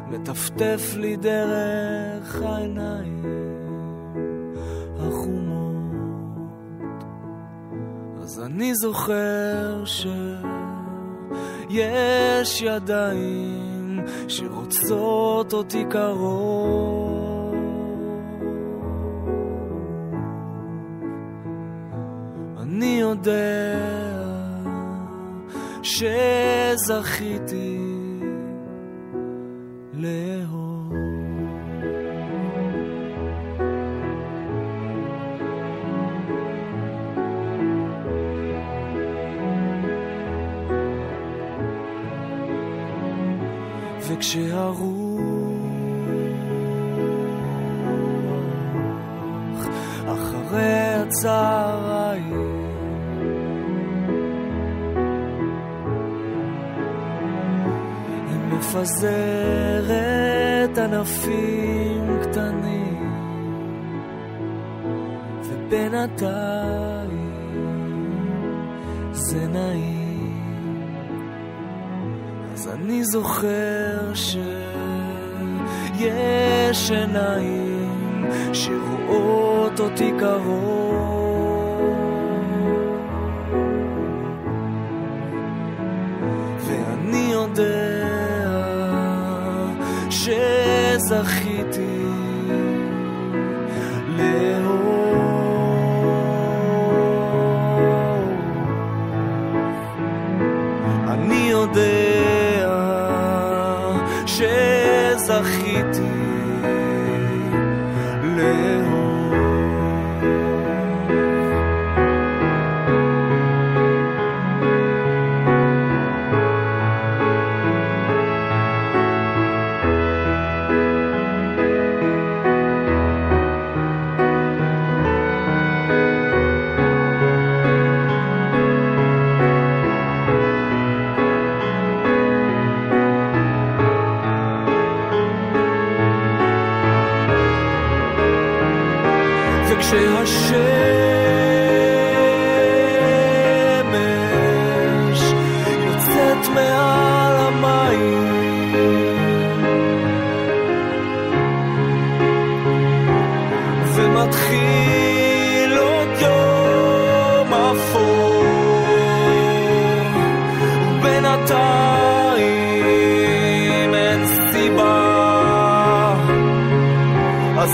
[0.10, 3.19] מטפטף לי דרך העיניים
[8.50, 9.84] אני זוכר
[11.70, 17.56] שיש ידיים שרוצות אותי קרוב.
[22.60, 23.78] אני יודע
[25.82, 27.79] שזכיתי
[44.30, 45.10] וכשהרוח
[50.06, 52.50] אחרי הצהריים.
[58.30, 59.98] היא מפזרת
[60.78, 63.14] ענפים קטנים
[65.44, 67.30] ובינתיים
[69.12, 69.99] זה נעים
[72.74, 74.92] אני זוכר שיש
[76.92, 81.19] עיניים שרואות אותי קרוב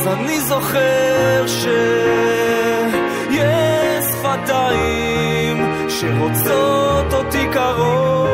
[0.07, 2.95] אני זוכר שיש
[4.25, 5.57] שפתיים
[5.89, 8.24] שרוצות אותי קרוב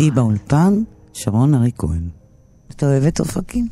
[0.00, 0.82] איתי באולפן,
[1.12, 2.08] שרון ארי כהן.
[2.70, 3.68] אתה אוהב את אופקים?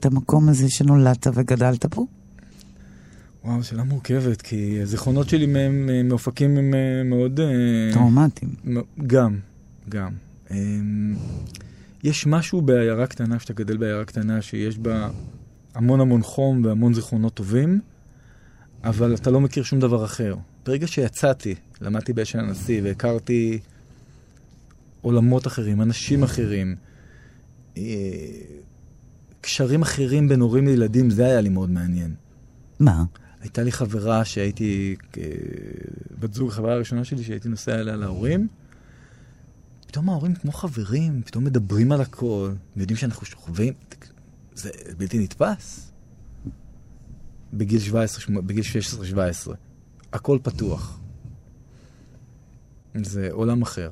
[0.00, 2.06] את המקום הזה שנולדת וגדלת פה?
[3.44, 7.40] וואו, שאלה מורכבת, כי הזיכרונות שלי מהם, אה, מאופקים הם אה, מאוד...
[7.40, 8.54] אה, טראומטיים.
[9.06, 9.38] גם,
[9.88, 10.12] גם.
[10.50, 11.16] אמ,
[12.04, 15.10] יש משהו בעיירה קטנה, שאתה גדל בעיירה קטנה, שיש בה
[15.74, 17.80] המון המון חום והמון זיכרונות טובים,
[18.84, 20.36] אבל אתה לא מכיר שום דבר אחר.
[20.66, 23.58] ברגע שיצאתי, למדתי באשל הנשיא והכרתי
[25.02, 26.76] עולמות אחרים, אנשים אחרים,
[27.76, 27.82] אה,
[29.40, 32.14] קשרים אחרים בין הורים לילדים, זה היה לי מאוד מעניין.
[32.80, 33.04] מה?
[33.40, 35.22] הייתה לי חברה שהייתי, אה,
[36.18, 38.48] בת זוג, החברה הראשונה שלי שהייתי נוסע אליה להורים.
[39.86, 43.74] פתאום ההורים כמו חברים, פתאום מדברים על הכל, יודעים שאנחנו שוכבים,
[44.54, 45.92] זה בלתי נתפס.
[47.52, 49.54] בגיל 17, שמ- בגיל 16-17.
[50.12, 51.00] הכל פתוח.
[53.02, 53.90] זה עולם אחר.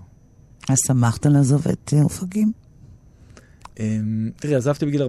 [0.71, 2.53] אז שמחת לעזוב את אה, אופקים?
[3.79, 5.07] אמ, תראי, עזבתי בגיל 14-15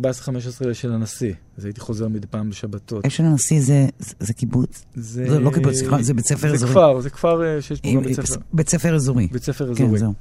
[0.74, 3.06] של הנשיא, אז הייתי חוזר מדי פעם בשבתות.
[3.06, 4.86] אשל הנשיא זה, זה, זה קיבוץ?
[4.95, 6.72] זה זה לא קיבוץ, סליחה, זה בית ספר זה אזורי.
[6.72, 8.41] כפר, זה כפר אה, שיש בו גם בית ספר.
[8.54, 9.28] בית ספר אזורי.
[9.32, 10.00] בית ספר כן, אזורי.
[10.00, 10.13] זהו.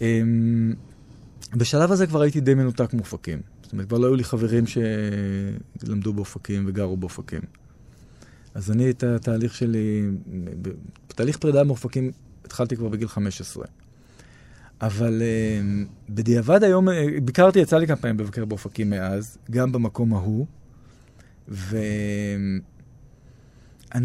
[0.00, 0.74] אמ,
[1.56, 3.40] בשלב הזה כבר הייתי די מנותק מאופקים.
[3.62, 7.40] זאת אומרת, כבר לא היו לי חברים שלמדו באופקים וגרו באופקים.
[8.54, 10.02] אז אני את התהליך שלי,
[11.08, 12.10] תהליך פרידה מאופקים
[12.44, 13.64] התחלתי כבר בגיל 15.
[14.82, 20.14] אבל אמ, בדיעבד היום, אה, ביקרתי, יצא לי כמה פעמים לבקר באופקים מאז, גם במקום
[20.14, 20.46] ההוא,
[21.48, 22.52] ואני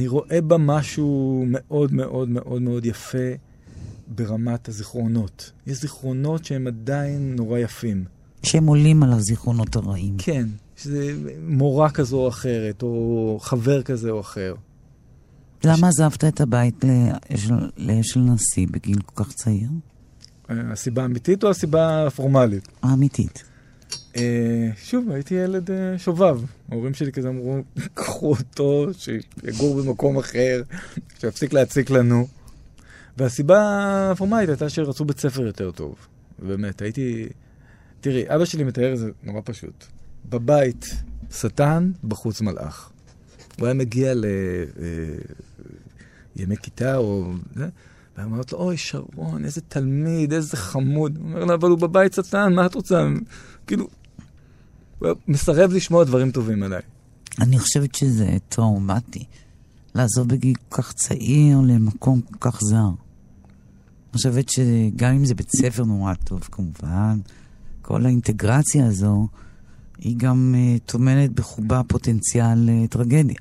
[0.08, 3.18] רואה בה משהו מאוד מאוד מאוד מאוד יפה
[4.16, 5.52] ברמת הזיכרונות.
[5.68, 8.06] יש זיכרונות שהם עדיין נורא יפים.
[8.44, 10.16] שהם עולים על הזיכרונות הרעים.
[10.18, 10.46] כן,
[10.78, 11.14] שזה
[11.48, 14.56] מורה כזו או אחרת, או חבר כזה או אחר.
[15.66, 19.70] למה עזבת את הבית לאשל- לאשל נשיא בגיל כל כך צעיר?
[20.50, 22.68] אה, הסיבה האמיתית או הסיבה הפורמלית?
[22.82, 23.44] האמיתית.
[24.16, 26.42] אה, שוב, הייתי ילד אה, שובב.
[26.72, 30.62] ההורים שלי כזה אמרו, קחו אותו, שיגור במקום אחר,
[31.20, 32.28] שיפסיק להציק לנו.
[33.18, 35.96] והסיבה הפורמלית הייתה שרצו בית ספר יותר טוב.
[36.40, 37.28] באמת, הייתי...
[38.02, 39.86] תראי, אבא שלי מתאר את זה נורא פשוט.
[40.30, 40.86] בבית
[41.32, 42.92] שטן, בחוץ מלאך.
[43.60, 44.14] הוא היה מגיע
[46.36, 47.34] לימי כיתה או...
[48.18, 51.18] זה, ואמרת לו, אוי, שרון, איזה תלמיד, איזה חמוד.
[51.18, 53.08] הוא אומר לה, אבל הוא בבית שטן, מה את רוצה?
[53.68, 53.88] כאילו,
[55.00, 56.82] הוא מסרב לשמוע דברים טובים עליי.
[57.42, 59.26] אני חושבת שזה טראומטי.
[59.96, 62.78] לעזוב בגיל כל כך צעיר למקום כל כך זר.
[62.78, 67.20] אני חושבת שגם אם זה בית ספר נורא טוב, כמובן,
[67.82, 69.28] כל האינטגרציה הזו,
[69.98, 73.36] היא גם uh, טומנת בחובה פוטנציאל uh, טרגדיה.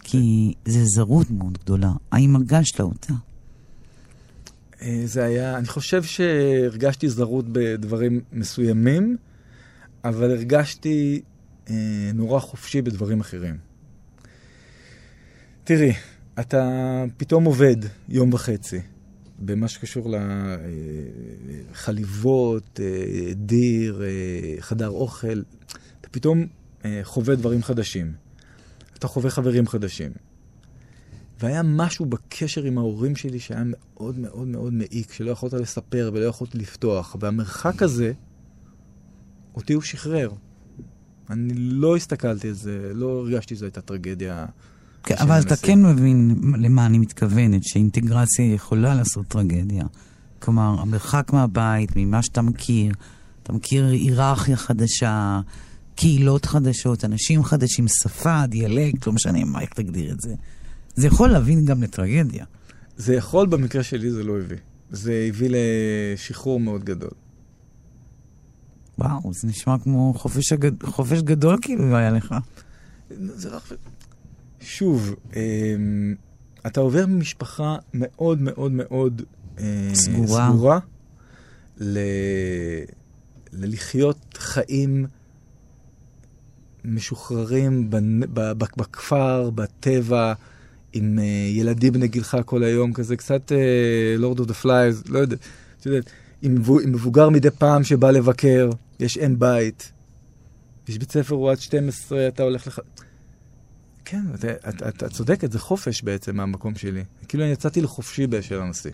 [0.00, 1.92] כי זה זרות מאוד גדולה.
[2.12, 3.14] האם הרגשת אותה?
[4.82, 9.16] אה, זה היה, אני חושב שהרגשתי זרות בדברים מסוימים,
[10.04, 11.22] אבל הרגשתי
[11.70, 13.56] אה, נורא חופשי בדברים אחרים.
[15.64, 15.92] תראי,
[16.40, 17.76] אתה פתאום עובד
[18.08, 18.80] יום וחצי
[19.38, 20.14] במה שקשור
[21.72, 25.42] לחליבות, אה, דיר, אה, חדר אוכל.
[26.00, 26.46] אתה פתאום
[27.02, 28.12] חווה דברים חדשים.
[28.98, 30.12] אתה חווה חברים חדשים.
[31.40, 36.24] והיה משהו בקשר עם ההורים שלי שהיה מאוד מאוד מאוד מעיק, שלא יכולת לספר ולא
[36.24, 37.16] יכולת לפתוח.
[37.20, 38.12] והמרחק הזה,
[39.54, 40.30] אותי הוא שחרר.
[41.30, 44.46] אני לא הסתכלתי על זה, לא הרגשתי שזו הייתה טרגדיה.
[45.02, 45.56] כן, אבל אתה.
[45.56, 49.84] כן מבין למה אני מתכוונת, שאינטגרציה יכולה לעשות טרגדיה.
[50.38, 52.94] כלומר, המרחק מהבית, ממה שאתה מכיר,
[53.42, 55.40] אתה מכיר היררכיה חדשה,
[55.94, 60.34] קהילות חדשות, אנשים חדשים, שפה, דיאלקט, לא משנה מה, איך תגדיר את זה.
[60.96, 62.44] זה יכול להבין גם לטרגדיה.
[62.96, 64.56] זה יכול, במקרה שלי זה לא הביא.
[64.90, 67.10] זה הביא לשחרור מאוד גדול.
[68.98, 70.82] וואו, זה נשמע כמו חופש, הגד...
[70.82, 72.34] חופש גדול כאילו היה לך.
[73.10, 73.62] זה רק...
[74.60, 76.14] שוב, אמ,
[76.66, 79.22] אתה עובר ממשפחה מאוד מאוד מאוד
[79.58, 80.48] אה, סגורה.
[80.50, 80.78] סגורה
[81.80, 81.98] ל...
[83.52, 85.06] ללחיות חיים
[86.84, 88.20] משוחררים בנ...
[88.54, 90.34] בכפר, בטבע,
[90.96, 93.52] עם אה, ילדים בני גילך כל היום, כזה קצת
[94.18, 95.36] Lord of the Flies, לא יודע,
[95.80, 96.10] את יודעת,
[96.42, 99.92] עם, מבו- עם מבוגר מדי פעם שבא לבקר, יש אם בית,
[100.88, 102.80] יש בית ספר, הוא עד 12, אתה הולך לך...
[104.04, 104.22] כן,
[104.88, 107.04] אתה צודקת, זה חופש בעצם מהמקום שלי.
[107.28, 108.90] כאילו אני יצאתי לחופשי באשר הנשיא.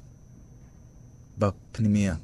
[1.38, 2.14] בפנימייה.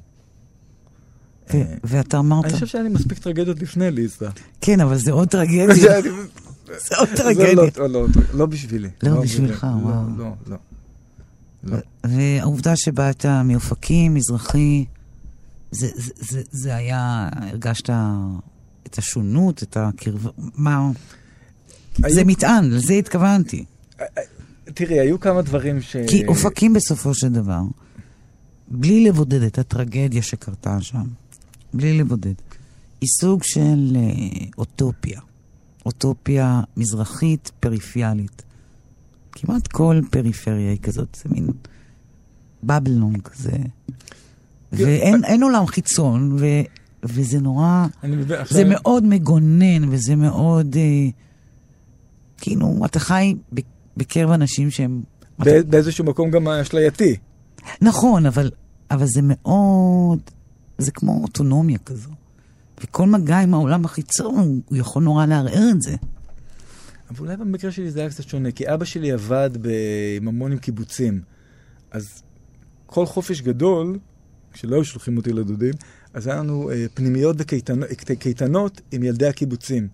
[1.83, 4.29] ואתה אמרת, אני חושב שהיה לי מספיק טרגדיות לפני ליסה.
[4.61, 5.93] כן, אבל זה עוד טרגדיה.
[6.77, 7.53] זה עוד טרגדיה.
[7.53, 8.89] לא, לא, לא, לא בשבילי.
[9.03, 10.03] לא בשבילך, לא, וואו.
[10.17, 10.57] לא, לא.
[11.63, 11.77] לא.
[12.03, 14.85] והעובדה שבאת מאופקים, מזרחי,
[15.71, 17.89] זה, זה, זה, זה היה, הרגשת
[18.87, 20.91] את השונות, את הקרבה, מה...
[22.07, 23.65] זה מטען, לזה התכוונתי.
[24.73, 25.95] תראי, היו כמה דברים ש...
[26.07, 27.61] כי אופקים בסופו של דבר,
[28.67, 31.03] בלי לבודד את הטרגדיה שקרתה שם,
[31.73, 32.33] בלי לבודד,
[33.01, 35.21] היא סוג של אה, אוטופיה.
[35.85, 38.41] אוטופיה מזרחית פריפיאלית.
[39.31, 41.47] כמעט כל פריפריה היא כזאת, זה מין
[42.63, 43.51] בבלון כזה.
[44.71, 46.45] ואין אין עולם חיצון, ו,
[47.03, 47.85] וזה נורא...
[48.49, 50.75] זה מאוד מגונן, וזה מאוד...
[50.75, 51.09] אה,
[52.37, 53.35] כאילו, אתה חי
[53.97, 55.01] בקרב אנשים שהם...
[55.39, 57.15] בא- באיזשהו מקום גם אשלייתי.
[57.81, 58.51] נכון, אבל,
[58.91, 60.19] אבל זה מאוד...
[60.77, 62.09] זה כמו אוטונומיה כזו.
[62.83, 65.95] וכל מגע עם העולם החיצון, הוא יכול נורא לערער את זה.
[67.09, 69.69] אבל אולי במקרה שלי זה היה קצת שונה, כי אבא שלי עבד ב...
[70.17, 71.21] עם המון עם קיבוצים.
[71.91, 72.23] אז
[72.85, 73.99] כל חופש גדול,
[74.53, 75.73] כשלא היו שולחים אותי לדודים,
[76.13, 79.87] אז היה לנו אה, פנימיות וקייטנות עם ילדי הקיבוצים.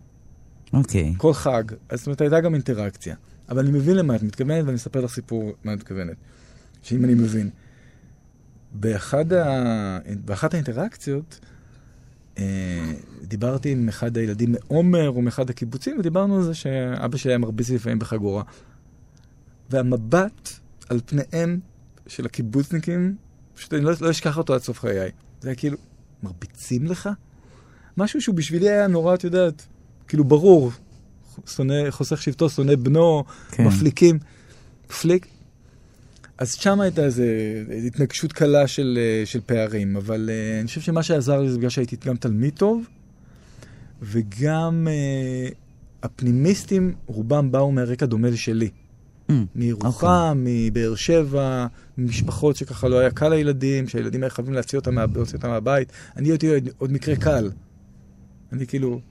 [0.74, 1.14] אוקיי.
[1.18, 1.64] כל חג.
[1.90, 3.16] אז זאת אומרת, הייתה גם אינטראקציה.
[3.50, 6.16] אבל אני מבין למה את מתכוונת, ואני אספר לך סיפור מה את מתכוונת.
[6.82, 7.50] שאם אני מבין.
[8.74, 10.00] באחד ה...
[10.26, 11.40] באחת האינטראקציות,
[13.24, 17.70] דיברתי עם אחד הילדים מעומר או מאחד הקיבוצים, ודיברנו על זה שאבא שלי היה מרביץ
[17.70, 18.44] לפעמים בחגורה.
[19.70, 20.50] והמבט
[20.90, 21.60] על פניהם
[22.08, 23.16] של הקיבוצניקים,
[23.56, 25.12] פשוט אני לא, לא אשכח אותו עד סוף חיי.
[25.42, 25.78] זה היה כאילו,
[26.24, 27.10] מרביצים לך?
[27.98, 29.66] משהו שהוא בשבילי היה נורא, את יודעת,
[30.08, 30.72] כאילו ברור.
[31.48, 33.68] שונא, חוסך שבטו, שונא בנו, כן.
[33.68, 34.20] מפליקים.
[35.02, 35.28] פליק.
[36.38, 37.24] אז שם הייתה איזו
[37.88, 41.70] התנגשות קלה של, אה, של פערים, אבל uh, אני חושב שמה שעזר לי זה בגלל
[41.70, 42.88] שהייתי גם תלמיד טוב,
[44.02, 45.54] וגם uh,
[46.04, 48.70] הפנימיסטים, רובם באו מהרקע דומה לשלי.
[49.30, 51.68] Mm, מירוחם, מבאר שבע,
[51.98, 55.92] ממשפחות שככה לא היה קל לילדים, שהילדים היו חייבים להוציא אותם, מה, להוציא אותם מהבית.
[56.18, 57.52] אני הייתי עוד, עוד מקרה קל.
[58.54, 59.02] אני כאילו,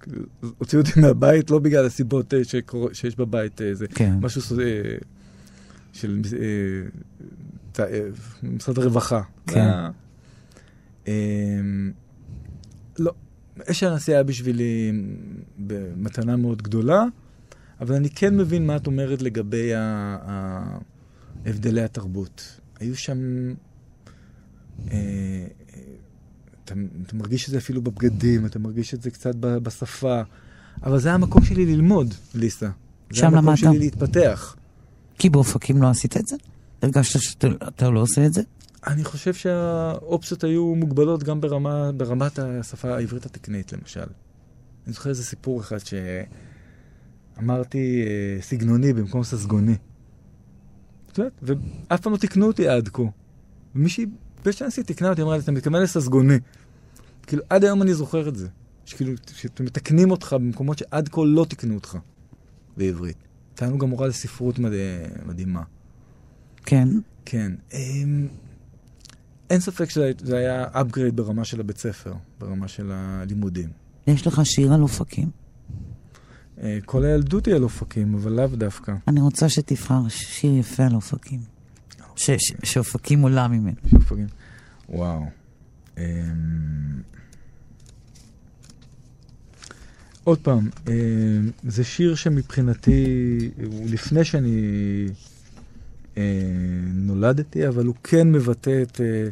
[0.00, 0.22] כאילו,
[0.58, 2.88] הוציאו אותי מהבית לא בגלל הסיבות אה, שקור...
[2.92, 4.14] שיש בבית, איזה כן.
[4.20, 4.64] משהו אה,
[5.92, 6.20] של
[7.78, 8.08] אה, אה,
[8.42, 9.22] משרד הרווחה.
[9.46, 9.54] כן.
[9.54, 9.60] זה
[11.08, 11.60] אה,
[12.98, 13.12] לא,
[13.70, 14.92] אש הנשיא היה בשבילי
[15.96, 17.04] מתנה מאוד גדולה,
[17.80, 19.70] אבל אני כן מבין מה את אומרת לגבי
[21.44, 22.60] הבדלי התרבות.
[22.80, 23.18] היו שם...
[24.90, 25.46] אה,
[26.64, 26.74] אתה,
[27.06, 30.22] אתה מרגיש את זה אפילו בבגדים, אתה מרגיש את זה קצת בשפה,
[30.82, 32.70] אבל זה המקום שלי ללמוד, ליסה.
[33.10, 33.58] זה שם המקום למדת.
[33.58, 34.56] שלי להתפתח.
[35.20, 36.36] כי באופקים לא עשית את זה?
[36.82, 38.42] הרגשת שאתה אתה לא עושה את זה?
[38.86, 44.00] אני חושב שהאופציות היו מוגבלות גם ברמה, ברמת השפה העברית התקנית, למשל.
[44.86, 45.76] אני זוכר איזה סיפור אחד
[47.36, 49.76] שאמרתי אה, סגנוני במקום ססגוני.
[51.12, 53.02] את יודעת, ואף פעם לא תיקנו אותי עד כה.
[53.74, 54.06] ומישהי
[54.44, 56.38] בשנסי תיקנה אותי, אמרה לי, אתה מתכוון לססגוני.
[57.26, 58.48] כאילו, עד היום אני זוכר את זה.
[58.84, 61.98] שכאילו, שאתם מתקנים אותך במקומות שעד כה לא תיקנו אותך
[62.76, 63.29] בעברית.
[63.60, 64.70] הייתה לנו גם מורה לספרות מד...
[65.26, 65.62] מדהימה.
[66.66, 66.88] כן.
[67.24, 67.52] כן.
[67.72, 68.28] אמ,
[69.50, 73.68] אין ספק שזה זה היה upgrade ברמה של הבית ספר, ברמה של הלימודים.
[74.06, 75.30] יש לך שיר על אופקים?
[76.62, 78.92] אה, כל הילדות היא על אופקים, אבל לאו דווקא.
[79.08, 81.40] אני רוצה שתבחר שיר יפה על אופקים.
[82.16, 83.76] ש- ש- שאופקים עולה ממנו.
[83.90, 84.26] של אופקים.
[84.88, 85.24] וואו.
[85.98, 86.02] אמ,
[90.24, 90.92] עוד פעם, אמ,
[91.62, 94.60] זה שיר שמבחינתי, הוא לפני שאני
[96.16, 96.22] אה,
[96.94, 99.28] נולדתי, אבל הוא כן מבטא את, אה,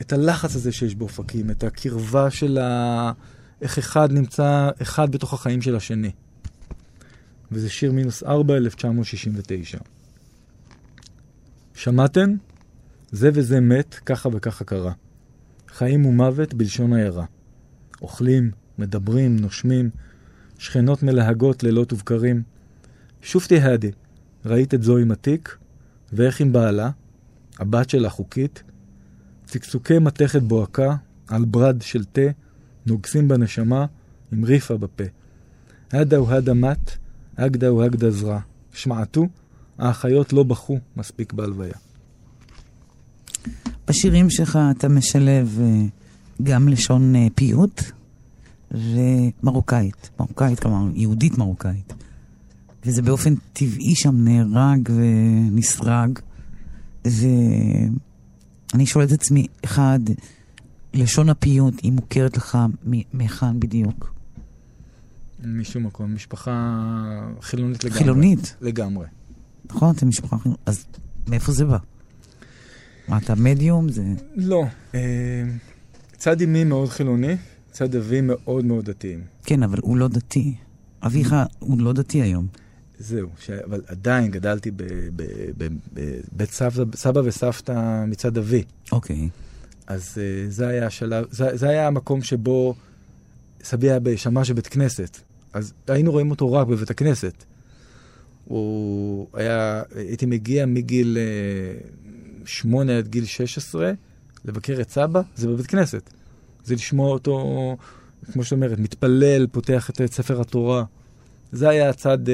[0.00, 3.12] את הלחץ הזה שיש באופקים, את הקרבה של ה...
[3.62, 6.10] איך אחד נמצא, אחד בתוך החיים של השני.
[7.52, 9.78] וזה שיר מינוס 4, 1969.
[11.74, 12.30] שמעתם?
[13.12, 14.92] זה וזה מת, ככה וככה קרה.
[15.68, 17.24] חיים ומוות בלשון העיירה.
[18.02, 19.90] אוכלים, מדברים, נושמים,
[20.58, 22.42] שכנות מלהגות לילות ובקרים.
[23.22, 23.90] שוב תהדי,
[24.44, 25.56] ראית את זו עם התיק,
[26.12, 26.90] ואיך עם בעלה,
[27.58, 28.62] הבת שלה חוקית,
[29.46, 30.96] צקצוקי מתכת בוהקה,
[31.28, 32.30] על ברד של תה,
[32.86, 33.86] נוגסים בנשמה,
[34.32, 35.04] עם ריפה בפה.
[35.92, 36.90] הדה הוא הדה מת,
[37.36, 38.40] אגדה הוא אגדה זרע.
[38.72, 39.26] שמעתו,
[39.78, 41.74] האחיות לא בכו מספיק בהלוויה.
[43.88, 45.84] בשירים שלך אתה משלב אה,
[46.42, 47.82] גם לשון אה, פיוט
[48.74, 50.10] ומרוקאית.
[50.20, 51.92] מרוקאית, כלומר, יהודית מרוקאית.
[52.86, 56.18] וזה באופן טבעי שם נהרג ונסרג.
[57.04, 57.90] ואני
[58.86, 60.00] שואלת את עצמי, אחד,
[60.94, 62.58] לשון הפיוט, היא מוכרת לך
[63.12, 64.14] מהיכן בדיוק?
[65.44, 66.80] משום מקום, משפחה
[67.40, 67.98] חילונית לגמרי.
[67.98, 69.06] חילונית, לגמרי.
[69.70, 69.94] נכון?
[69.94, 70.60] אתם משפחה חילונית.
[70.66, 70.84] אז
[71.28, 71.78] מאיפה זה בא?
[73.08, 73.88] מה, אתה מדיום?
[73.88, 74.04] זה...
[74.36, 74.64] לא.
[74.94, 75.00] אה,
[76.16, 77.36] צד אמי מאוד חילוני,
[77.74, 79.24] צד אבי מאוד מאוד דתיים.
[79.44, 80.54] כן, אבל הוא לא דתי.
[81.02, 82.46] אביך הוא לא דתי היום.
[82.98, 83.50] זהו, ש...
[83.50, 84.70] אבל עדיין גדלתי
[85.94, 88.62] בבית סבא, סבא וסבתא מצד אבי.
[88.92, 89.28] אוקיי.
[89.86, 92.74] אז uh, זה היה השלב, זה, זה היה המקום שבו
[93.62, 95.18] סבי היה בשמש בבית כנסת.
[95.52, 97.44] אז היינו רואים אותו רק בבית הכנסת.
[98.44, 103.92] הוא היה, הייתי מגיע מגיל uh, שמונה עד גיל 16
[104.44, 106.10] לבקר את סבא, זה בבית כנסת.
[106.64, 107.76] זה לשמוע אותו,
[108.32, 110.84] כמו שאת אומרת, מתפלל, פותח את ספר התורה.
[111.52, 112.30] זה היה הצד uh,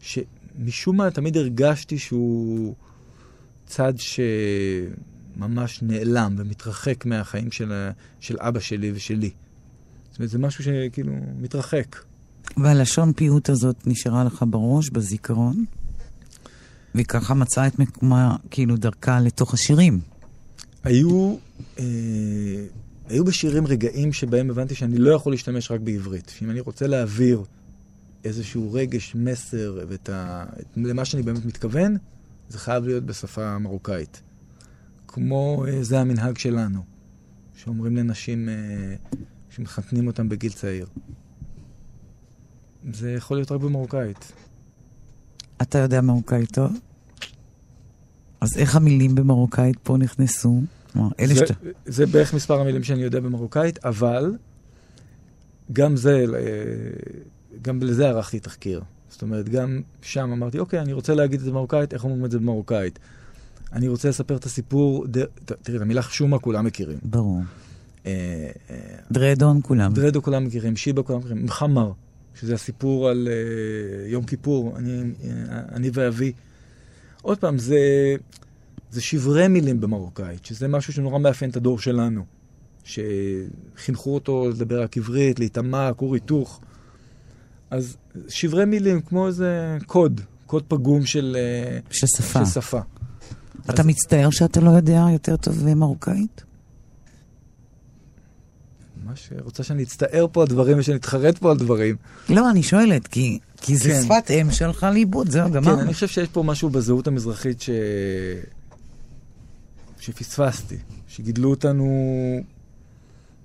[0.00, 2.74] שמשום מה תמיד הרגשתי שהוא
[3.66, 3.92] צד
[5.36, 7.88] שממש נעלם ומתרחק מהחיים של,
[8.20, 9.30] של אבא שלי ושלי.
[10.10, 11.96] זאת אומרת, זה משהו שכאילו מתרחק.
[12.56, 15.64] והלשון פיוט הזאת נשארה לך בראש, בזיכרון,
[16.94, 20.00] וככה מצאה את מקומה, כאילו, דרכה לתוך השירים.
[20.84, 21.36] היו,
[21.78, 21.84] אה,
[23.10, 26.28] היו בשירים רגעים שבהם הבנתי שאני לא יכול להשתמש רק בעברית.
[26.28, 27.44] שאם אני רוצה להעביר
[28.24, 31.96] איזשהו רגש, מסר, ואת ה, את, למה שאני באמת מתכוון,
[32.48, 34.22] זה חייב להיות בשפה מרוקאית.
[35.08, 36.82] כמו אה, זה המנהג שלנו,
[37.54, 38.54] שאומרים לנשים אה,
[39.50, 40.86] שמחתנים אותם בגיל צעיר.
[42.92, 44.32] זה יכול להיות רק במרוקאית.
[45.62, 46.78] אתה יודע מרוקאית טוב?
[48.40, 50.60] אז איך המילים במרוקאית פה נכנסו?
[51.20, 51.44] אלה זה.
[51.86, 54.34] זה בערך מספר המילים שאני יודע במרוקאית, אבל
[55.72, 56.40] גם זה, אה,
[57.62, 58.82] גם לזה ערכתי תחקיר.
[59.08, 62.30] זאת אומרת, גם שם אמרתי, אוקיי, אני רוצה להגיד את זה במרוקאית, איך אומרים את
[62.30, 62.98] זה במרוקאית?
[63.72, 65.24] אני רוצה לספר את הסיפור, ד...
[65.62, 66.98] תראי, את המילה חשומה כולם מכירים.
[67.02, 67.40] ברור.
[68.06, 68.76] אה, אה,
[69.12, 69.92] דרדון כולם.
[69.92, 71.92] דרדו כולם מכירים, שיבה כולם מכירים, מחמר,
[72.34, 73.28] שזה הסיפור על
[74.06, 75.02] יום כיפור, אני,
[75.72, 76.32] אני ואבי.
[77.22, 77.78] עוד פעם, זה,
[78.90, 82.24] זה שברי מילים במרוקאית, שזה משהו שנורא מאפיין את הדור שלנו.
[82.84, 86.60] שחינכו אותו לדבר רק עברית, להיטמע, כור היתוך.
[87.70, 87.96] אז
[88.28, 92.46] שברי מילים, כמו איזה קוד, קוד פגום של, אה, של שפה.
[92.46, 92.80] של שפה.
[93.70, 96.44] אתה מצטער שאתה לא יודע יותר טוב מרוקאית?
[99.04, 101.96] ממש רוצה שאני אצטער פה על דברים ושאני אתחרט פה על דברים.
[102.28, 104.02] לא, אני שואלת, כי, כי זה כן.
[104.02, 105.76] שפת אם שהלכה לאיבוד, זהו, גמרנו.
[105.76, 107.70] כן, אני חושב שיש פה משהו בזהות המזרחית ש...
[110.00, 110.76] שפספסתי,
[111.08, 111.86] שגידלו אותנו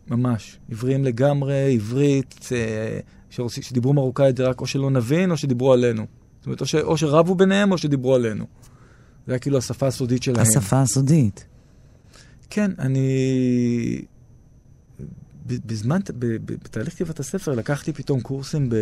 [0.07, 2.99] ממש, עבריים לגמרי, עברית, אה,
[3.47, 6.05] שדיברו מרוקאית זה רק או שלא נבין או שדיברו עלינו.
[6.39, 6.75] זאת אומרת, או, ש...
[6.75, 8.45] או שרבו ביניהם או שדיברו עלינו.
[9.27, 10.41] זה היה כאילו השפה הסודית שלהם.
[10.41, 11.45] השפה הסודית.
[12.49, 14.01] כן, אני...
[15.45, 18.75] בזמן, בתהליך כתיבת הספר לקחתי פתאום קורסים ב...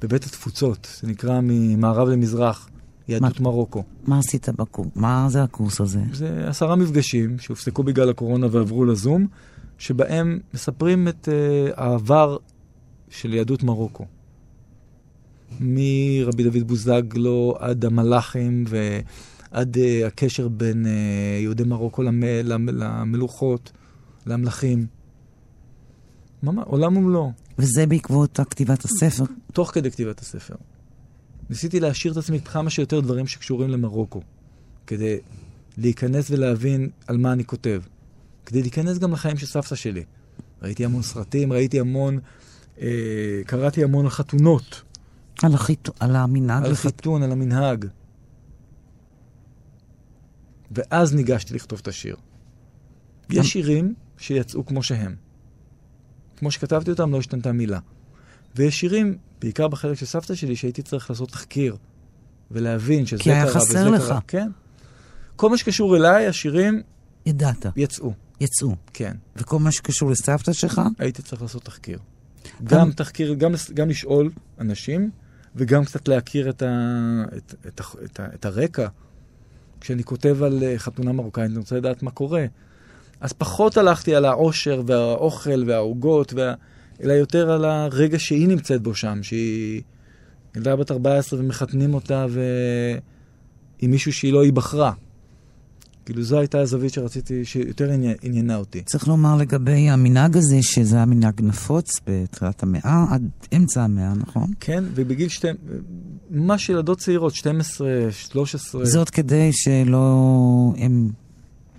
[0.00, 2.68] בבית התפוצות, זה נקרא ממערב למזרח,
[3.08, 3.82] יהדות מרוקו.
[4.06, 4.88] מה עשית בקורס?
[4.94, 6.00] מה זה הקורס הזה?
[6.12, 9.26] זה עשרה מפגשים שהופסקו בגלל הקורונה ועברו לזום,
[9.78, 12.36] שבהם מספרים את uh, העבר
[13.08, 14.04] של יהדות מרוקו.
[15.60, 20.88] מרבי דוד בוזגלו עד המלאכים ועד uh, הקשר בין uh,
[21.42, 22.22] יהודי מרוקו למ...
[22.44, 22.68] למ...
[22.68, 23.72] למלוכות,
[24.26, 24.86] למלכים.
[26.42, 27.32] ממש, עולם ומלואו.
[27.58, 29.24] וזה בעקבות כתיבת הספר.
[29.52, 30.54] תוך כדי כתיבת הספר.
[31.50, 34.20] ניסיתי להשאיר את עצמי כמה שיותר דברים שקשורים למרוקו,
[34.86, 35.18] כדי
[35.78, 37.82] להיכנס ולהבין על מה אני כותב.
[38.46, 40.04] כדי להיכנס גם לחיים של סבתא שלי.
[40.62, 42.18] ראיתי המון סרטים, ראיתי המון,
[42.80, 42.86] אה,
[43.46, 44.82] קראתי המון על חתונות,
[45.42, 46.64] על, החיתו, על המנהג.
[46.64, 47.84] על לחת- חיתון, על המנהג.
[50.70, 52.16] ואז ניגשתי לכתוב את השיר.
[53.30, 55.16] יש שירים שיצאו כמו שהם.
[56.36, 57.78] כמו שכתבתי אותם, לא השתנתה מילה.
[58.56, 61.76] ויש שירים, בעיקר בחלק של סבתא שלי, שהייתי צריך לעשות תחקיר,
[62.50, 64.06] ולהבין שזה כי היה קרה חסר וזה לך.
[64.06, 64.18] קרה.
[64.26, 64.48] כן.
[65.36, 66.82] כל מה שקשור אליי, השירים
[67.26, 68.76] ידעת, יצאו, יצאו.
[68.92, 69.16] כן.
[69.36, 71.98] וכל מה שקשור לסבתא שלך, הייתי צריך לעשות תחקיר.
[72.64, 74.30] גם תחקיר, גם, גם לשאול
[74.60, 75.10] אנשים,
[75.56, 76.66] וגם קצת להכיר את, ה,
[77.36, 78.88] את, את, את, את הרקע.
[79.80, 82.44] כשאני כותב על אה, חתונה מרוקאית, אני רוצה לדעת מה קורה.
[83.20, 86.54] אז פחות הלכתי על העושר והאוכל והעוגות, וה...
[87.02, 89.82] אלא יותר על הרגע שהיא נמצאת בו שם, שהיא
[90.56, 92.40] ילדה בת 14 ומחתנים אותה ו...
[93.78, 94.92] עם מישהו שהיא לא היא בחרה.
[96.06, 97.90] כאילו זו הייתה הזווית שרציתי, שיותר
[98.22, 98.82] עניינה אותי.
[98.82, 104.52] צריך לומר לגבי המנהג הזה, שזה היה מנהג נפוץ בתחילת המאה, עד אמצע המאה, נכון?
[104.60, 105.48] כן, ובגיל שתי...
[106.30, 108.84] ממש ילדות צעירות, 12, 13.
[108.84, 110.74] זאת כדי שלא...
[110.78, 111.10] הם...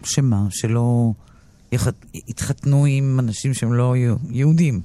[0.03, 0.47] שמה?
[0.49, 1.11] שלא
[1.71, 1.87] יח...
[2.13, 3.95] יתחתנו עם אנשים שהם לא
[4.29, 4.81] יהודים.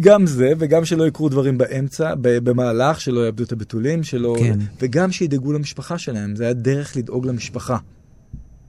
[0.00, 4.36] גם זה, וגם שלא יקרו דברים באמצע, במהלך, שלא יאבדו את הבתולים, שלא...
[4.38, 4.58] כן.
[4.80, 6.36] וגם שידאגו למשפחה שלהם.
[6.36, 7.78] זה היה דרך לדאוג למשפחה.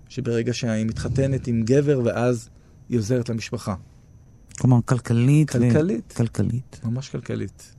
[0.10, 2.50] שברגע שהיא מתחתנת עם גבר, ואז
[2.90, 3.76] היא עוזרת למשפחה.
[4.60, 5.56] כלומר, כלכלית.
[5.56, 6.14] ו- כלכלית.
[6.18, 6.80] כלכלית.
[6.84, 7.74] ממש כלכלית.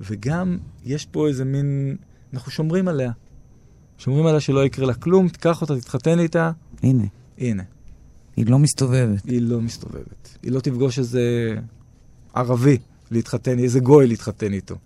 [0.00, 1.96] וגם יש פה איזה מין...
[2.34, 3.12] אנחנו שומרים עליה.
[3.98, 6.50] שומרים עליה שלא יקרה לה כלום, תיקח אותה, תתחתן איתה,
[6.82, 7.04] הנה,
[7.38, 7.62] הנה.
[8.36, 9.24] היא לא מסתובבת.
[9.24, 10.38] היא לא מסתובבת.
[10.42, 11.54] היא לא תפגוש איזה
[12.34, 12.78] ערבי
[13.10, 14.76] להתחתן, איזה גוי להתחתן איתו.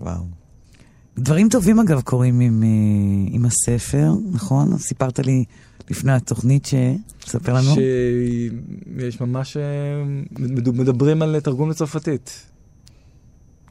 [0.00, 0.24] וואו.
[1.18, 2.68] דברים טובים, אגב, קורים עם, אה,
[3.34, 4.78] עם הספר, נכון?
[4.78, 5.44] סיפרת לי
[5.90, 6.74] לפני התוכנית ש...
[7.24, 7.74] תספר לנו.
[7.74, 9.56] שיש ממש...
[9.56, 9.62] אה,
[10.38, 12.30] מד- מדברים על תרגום לצרפתית.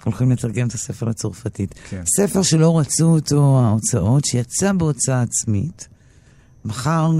[0.04, 1.76] הולכים לתרגם את הספר לצרפתית.
[1.90, 2.02] כן.
[2.18, 5.88] ספר שלא רצו אותו ההוצאות, שיצא בהוצאה עצמית,
[6.66, 7.12] מחר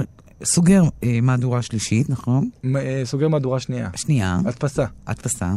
[0.44, 2.50] סוגר אה, מהדורה שלישית, נכון?
[2.76, 3.90] אה, סוגר מהדורה שנייה.
[3.96, 4.86] שנייה, הדפסה.
[5.08, 5.54] הדפסה.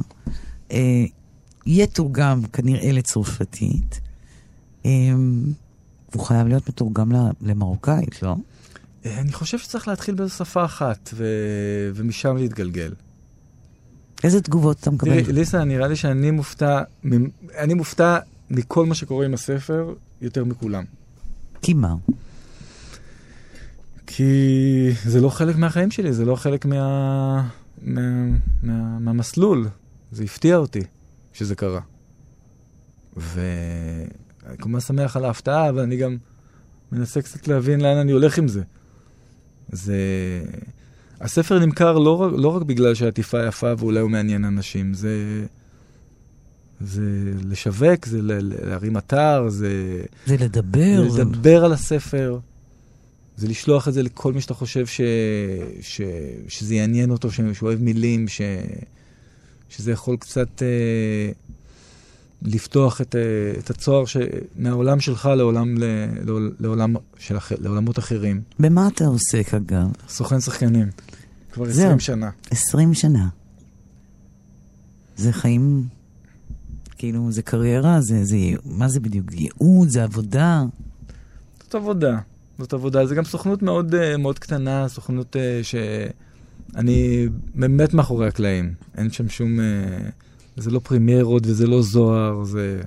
[0.72, 1.04] אה,
[1.66, 4.00] יהיה תורגם כנראה לצרפתית.
[4.86, 4.90] אה,
[6.14, 8.36] הוא חייב להיות מתורגם ל- למרוקאית, לא?
[9.06, 11.24] אה, אני חושב שצריך להתחיל בשפה אחת, ו...
[11.94, 12.92] ומשם להתגלגל.
[14.24, 15.22] איזה תגובות אתה מקבל?
[15.22, 16.82] תראי, ליסה, נראה לי שאני מופתע,
[17.58, 18.18] אני מופתע
[18.50, 20.84] מכל מה שקורה עם הספר יותר מכולם.
[21.62, 21.94] כי מה?
[24.16, 27.48] כי זה לא חלק מהחיים שלי, זה לא חלק מה...
[27.82, 28.00] מה...
[28.62, 28.98] מה...
[28.98, 29.68] מהמסלול.
[30.12, 30.80] זה הפתיע אותי
[31.32, 31.80] שזה קרה.
[33.16, 36.16] ואני כמובן שמח על ההפתעה, אבל אני גם
[36.92, 38.62] מנסה קצת להבין לאן אני הולך עם זה.
[39.72, 39.96] זה...
[41.20, 45.44] הספר נמכר לא רק, לא רק בגלל שהעטיפה יפה ואולי הוא מעניין אנשים, זה...
[46.80, 51.00] זה לשווק, זה להרים אתר, זה זה לדבר.
[51.00, 52.38] לדבר על הספר,
[53.36, 55.00] זה לשלוח את זה לכל מי שאתה חושב ש...
[55.80, 56.00] ש...
[56.48, 57.40] שזה יעניין אותו, ש...
[57.52, 58.40] שהוא אוהב מילים, ש...
[59.68, 61.32] שזה יכול קצת אה,
[62.42, 63.20] לפתוח את, אה,
[63.58, 64.16] את הצוהר ש...
[64.56, 65.84] מהעולם שלך לעולם, ל...
[66.24, 67.36] לעול- לעולם של.
[67.58, 68.40] לעולמות אחרים.
[68.58, 69.86] במה אתה עוסק, אגב?
[70.08, 70.88] סוכן שחקנים,
[71.52, 71.84] כבר זהו.
[71.86, 72.30] 20 שנה.
[72.50, 73.28] 20 שנה.
[75.16, 75.84] זה חיים,
[76.98, 79.26] כאילו, זה קריירה, זה, זה, מה זה בדיוק?
[79.32, 80.62] ייעוד, זה עבודה.
[81.64, 82.18] זאת עבודה,
[82.62, 83.06] זאת עבודה.
[83.06, 88.74] זה גם סוכנות מאוד, אה, מאוד קטנה, סוכנות אה, שאני באמת מאחורי הקלעים.
[88.96, 89.60] אין שם שום...
[89.60, 89.64] אה,
[90.56, 92.80] זה לא פרימיירות וזה לא זוהר, זה,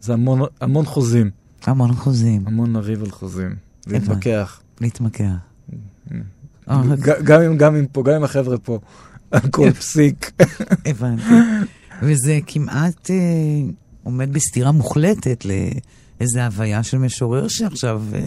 [0.00, 1.30] זה המון, המון חוזים.
[1.64, 3.56] המון חוזים, המון נריב על חוזים.
[3.86, 4.60] להתמקח.
[6.96, 8.78] ג- גם עם פה, גם עם החבר'ה פה.
[9.30, 10.32] על כל פסיק.
[10.86, 11.22] הבנתי.
[12.02, 13.16] וזה כמעט אה,
[14.02, 18.26] עומד בסתירה מוחלטת לאיזה הוויה של משורר שעכשיו, אה,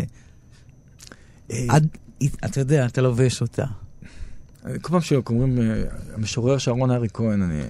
[2.46, 3.66] אתה יודע, אתה לובש אותה.
[4.82, 5.84] כל פעם שאומרים, אה,
[6.14, 7.62] המשורר שרון ארי כהן, אני...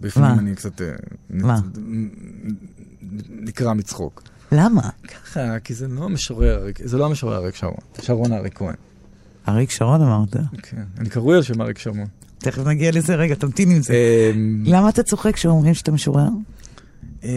[0.00, 0.38] בפנים?
[0.38, 0.82] אני קצת...
[0.82, 0.86] אה,
[1.30, 1.60] מה?
[3.30, 4.22] נקרע מצחוק.
[4.52, 4.82] למה?
[5.08, 8.74] ככה, כי זה לא המשורר, זה לא המשורר אריק שרון, שרון אריק כהן.
[9.48, 10.36] אריק שרון אמרת.
[10.62, 12.06] כן, אני קרוי על שם אריק שרון.
[12.38, 13.94] תכף נגיע לזה, רגע, תמתין עם זה.
[14.34, 16.28] אמ, למה אתה צוחק כשאומרים שאתה משורר?
[17.24, 17.30] אה,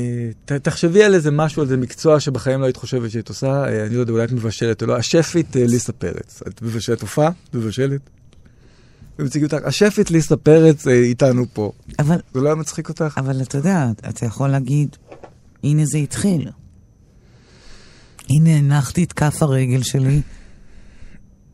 [0.45, 3.85] ת- תחשבי על איזה משהו, על איזה מקצוע שבחיים לא היית חושבת שהיית עושה, אה,
[3.85, 4.95] אני לא יודע, אולי את מבשלת או לא.
[4.97, 6.41] השפית אה, ליסה פרץ.
[6.47, 7.29] את מבשלת הופעה?
[7.53, 8.01] מבשלת?
[9.19, 11.71] ומציגים אותך, השפית ליסה פרץ אה, איתנו פה.
[11.99, 13.15] אבל, זה לא היה מצחיק אותך?
[13.17, 14.95] אבל אתה יודע, אתה יכול להגיד,
[15.63, 16.49] הנה זה התחיל.
[18.29, 20.21] הנה הנחתי את כף הרגל שלי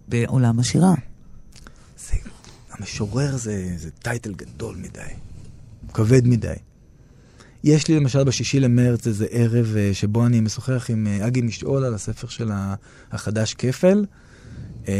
[0.07, 0.93] בעולם השירה.
[2.07, 2.15] זה,
[2.71, 4.99] המשורר זה, זה טייטל גדול מדי,
[5.93, 6.53] כבד מדי.
[7.63, 11.83] יש לי למשל בשישי למרץ איזה ערב אה, שבו אני משוחח עם אה, אגי משעול
[11.83, 12.51] על הספר של
[13.11, 14.05] החדש כפל,
[14.87, 14.93] אה,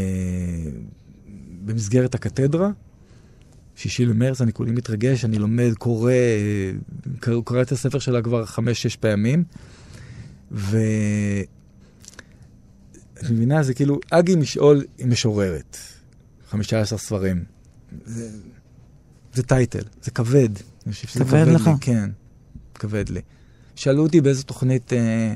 [1.66, 2.70] במסגרת הקתדרה.
[3.76, 6.12] שישי למרץ, אני כולי מתרגש, אני לומד, קורא,
[7.44, 9.44] קורא את הספר שלה כבר חמש-שש פעמים.
[10.52, 10.78] ו...
[13.14, 13.64] את מבינה?
[13.64, 15.78] זה כאילו, אגי משעול היא משוררת.
[16.50, 17.44] 15 ספרים.
[18.06, 18.30] זה,
[19.34, 20.50] זה טייטל, זה כבד.
[20.86, 21.68] אני חושב שזה כבד לך?
[21.68, 22.10] לי, כן,
[22.80, 23.22] כבד לי.
[23.76, 25.34] שאלו אותי באיזו תוכנית אה,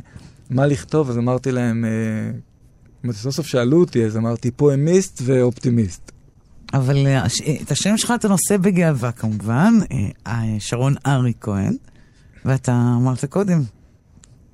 [0.49, 6.11] מה לכתוב, אז אמרתי להם, אה, סוף סוף שאלו אותי, אז אמרתי פואמיסט ואופטימיסט.
[6.73, 7.27] אבל אה, אה,
[7.63, 11.75] את השם שלך אתה נושא בגאווה כמובן, אה, אה, שרון ארי כהן,
[12.45, 12.71] ואתה
[13.01, 13.61] אמרת קודם,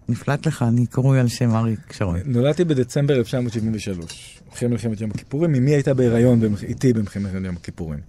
[0.10, 2.20] נפלט לך, אני קרוי על שם אריק שרון.
[2.26, 8.00] נולדתי בדצמבר 1973, אחרי מלחמת יום הכיפורים, אמי הייתה בהיריון במח- איתי במלחמת יום הכיפורים.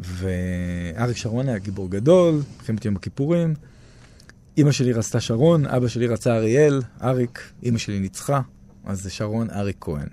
[0.00, 3.54] ואריק שרון היה גיבור גדול, מלחמת יום הכיפורים.
[4.56, 8.40] אימא שלי רצתה שרון, אבא שלי רצה אריאל, אריק, אימא שלי ניצחה,
[8.84, 10.06] אז זה שרון אריק כהן.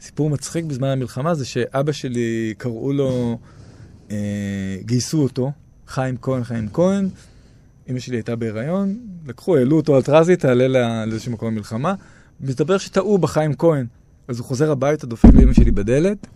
[0.00, 3.38] סיפור מצחיק בזמן המלחמה זה שאבא שלי, קראו לו,
[4.10, 4.16] אה,
[4.80, 5.52] גייסו אותו,
[5.88, 7.08] חיים כהן, חיים כהן,
[7.90, 11.94] אמא שלי הייתה בהיריון, לקחו, העלו אותו על טרזי, תעלה לה- לאיזשהו מקום במלחמה.
[12.40, 13.86] מסתבר שטעו בחיים כהן.
[14.28, 16.26] אז הוא חוזר הביתה, דופק לאמא שלי בדלת.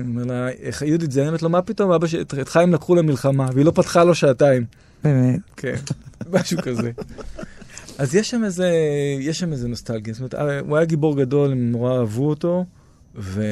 [0.00, 3.64] אומר לה, "איך- יהודית זיינת לו, מה פתאום, אבא שלי, את חיים לקחו למלחמה, והיא
[3.66, 4.64] לא פתחה לו שעתיים.
[5.04, 5.40] באמת.
[5.56, 5.74] כן,
[6.32, 6.90] משהו כזה.
[7.98, 8.70] אז יש שם איזה,
[9.20, 10.14] יש שם איזה נוסטלגיה.
[10.14, 12.64] זאת אומרת, אה, הוא היה גיבור גדול, הם נורא אהבו אותו,
[13.14, 13.42] ו...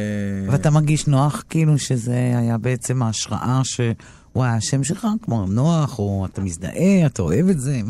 [0.50, 6.26] ואתה מרגיש נוח כאילו שזה היה בעצם ההשראה שהוא היה השם שלך, כמו נוח, או
[6.32, 7.80] אתה מזדהה, אתה אוהב את זה.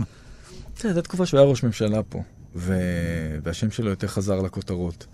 [0.74, 2.22] תראה, זו תקופה שהוא היה ראש ממשלה פה,
[2.56, 2.74] ו...
[3.42, 5.06] והשם שלו יותר חזר לכותרות.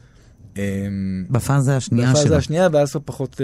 [0.56, 2.36] אמ, בפאזה השנייה בפאזה שלו.
[2.36, 3.38] השנייה, ואז פחות uh,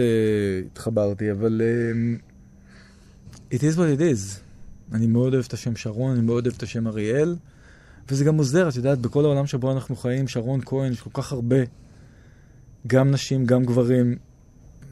[0.67, 4.50] התחברתי, אבל um, it is what it is.
[4.93, 7.37] אני מאוד אוהב את השם שרון, אני מאוד אוהב את השם אריאל,
[8.09, 11.33] וזה גם עוזר, את יודעת, בכל העולם שבו אנחנו חיים, שרון כהן, יש כל כך
[11.33, 11.57] הרבה,
[12.87, 14.17] גם נשים, גם גברים.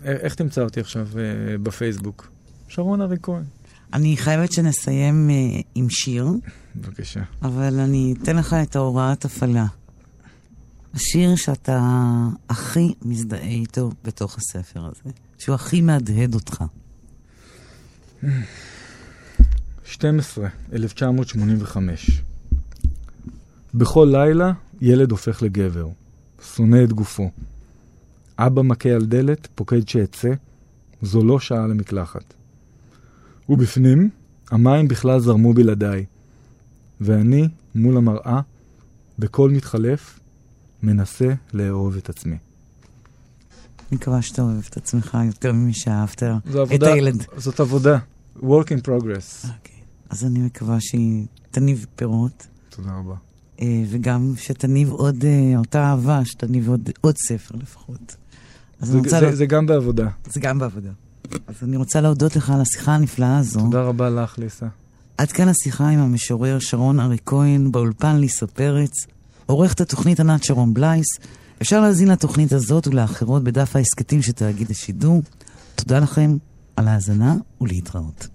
[0.04, 1.16] איך תמצא אותי עכשיו uh,
[1.62, 2.30] בפייסבוק?
[2.68, 3.42] שרון ארי כהן.
[3.92, 6.28] אני חייבת שנסיים אה, עם שיר,
[6.76, 7.20] בבקשה.
[7.42, 9.66] אבל אני אתן לך את ההוראת הפעלה.
[10.94, 11.80] השיר שאתה
[12.48, 16.64] הכי מזדהה איתו בתוך הספר הזה, שהוא הכי מהדהד אותך.
[19.88, 22.22] 12, 1985.
[23.74, 25.88] בכל לילה ילד הופך לגבר,
[26.54, 27.30] שונא את גופו.
[28.38, 30.28] אבא מכה על דלת, פוקד שאצא,
[31.02, 32.34] זו לא שעה למקלחת.
[33.48, 34.10] ובפנים,
[34.50, 36.04] המים בכלל זרמו בלעדיי,
[37.00, 38.40] ואני, מול המראה,
[39.18, 40.20] בקול מתחלף,
[40.82, 42.36] מנסה לאהוב את עצמי.
[43.92, 46.22] מקווה שאתה אוהב את עצמך יותר ממי שאהבת
[46.74, 47.24] את הילד.
[47.36, 47.98] זאת עבודה,
[48.36, 49.48] work in progress.
[49.48, 49.77] אוקיי.
[50.10, 53.14] אז אני מקווה שהיא תניב פירות, תודה רבה.
[53.60, 58.16] אה, וגם שתניב עוד, אה, אותה אהבה, שתניב עוד, עוד ספר לפחות.
[58.80, 59.00] אז זה.
[59.06, 60.08] זה, לה- זה גם בעבודה.
[60.32, 60.90] זה גם בעבודה.
[61.46, 63.60] אז אני רוצה להודות לך על השיחה הנפלאה הזו.
[63.60, 64.66] תודה רבה לך, ליסה.
[65.18, 68.92] עד כאן השיחה עם המשורר שרון ארי כהן, באולפן ליסה פרץ.
[69.46, 71.06] עורכת התוכנית ענת שרון בלייס.
[71.62, 75.22] אפשר להאזין לתוכנית הזאת ולאחרות בדף ההסכתים של תאגיד השידור.
[75.74, 76.36] תודה לכם
[76.76, 78.28] על ההאזנה ולהתראות.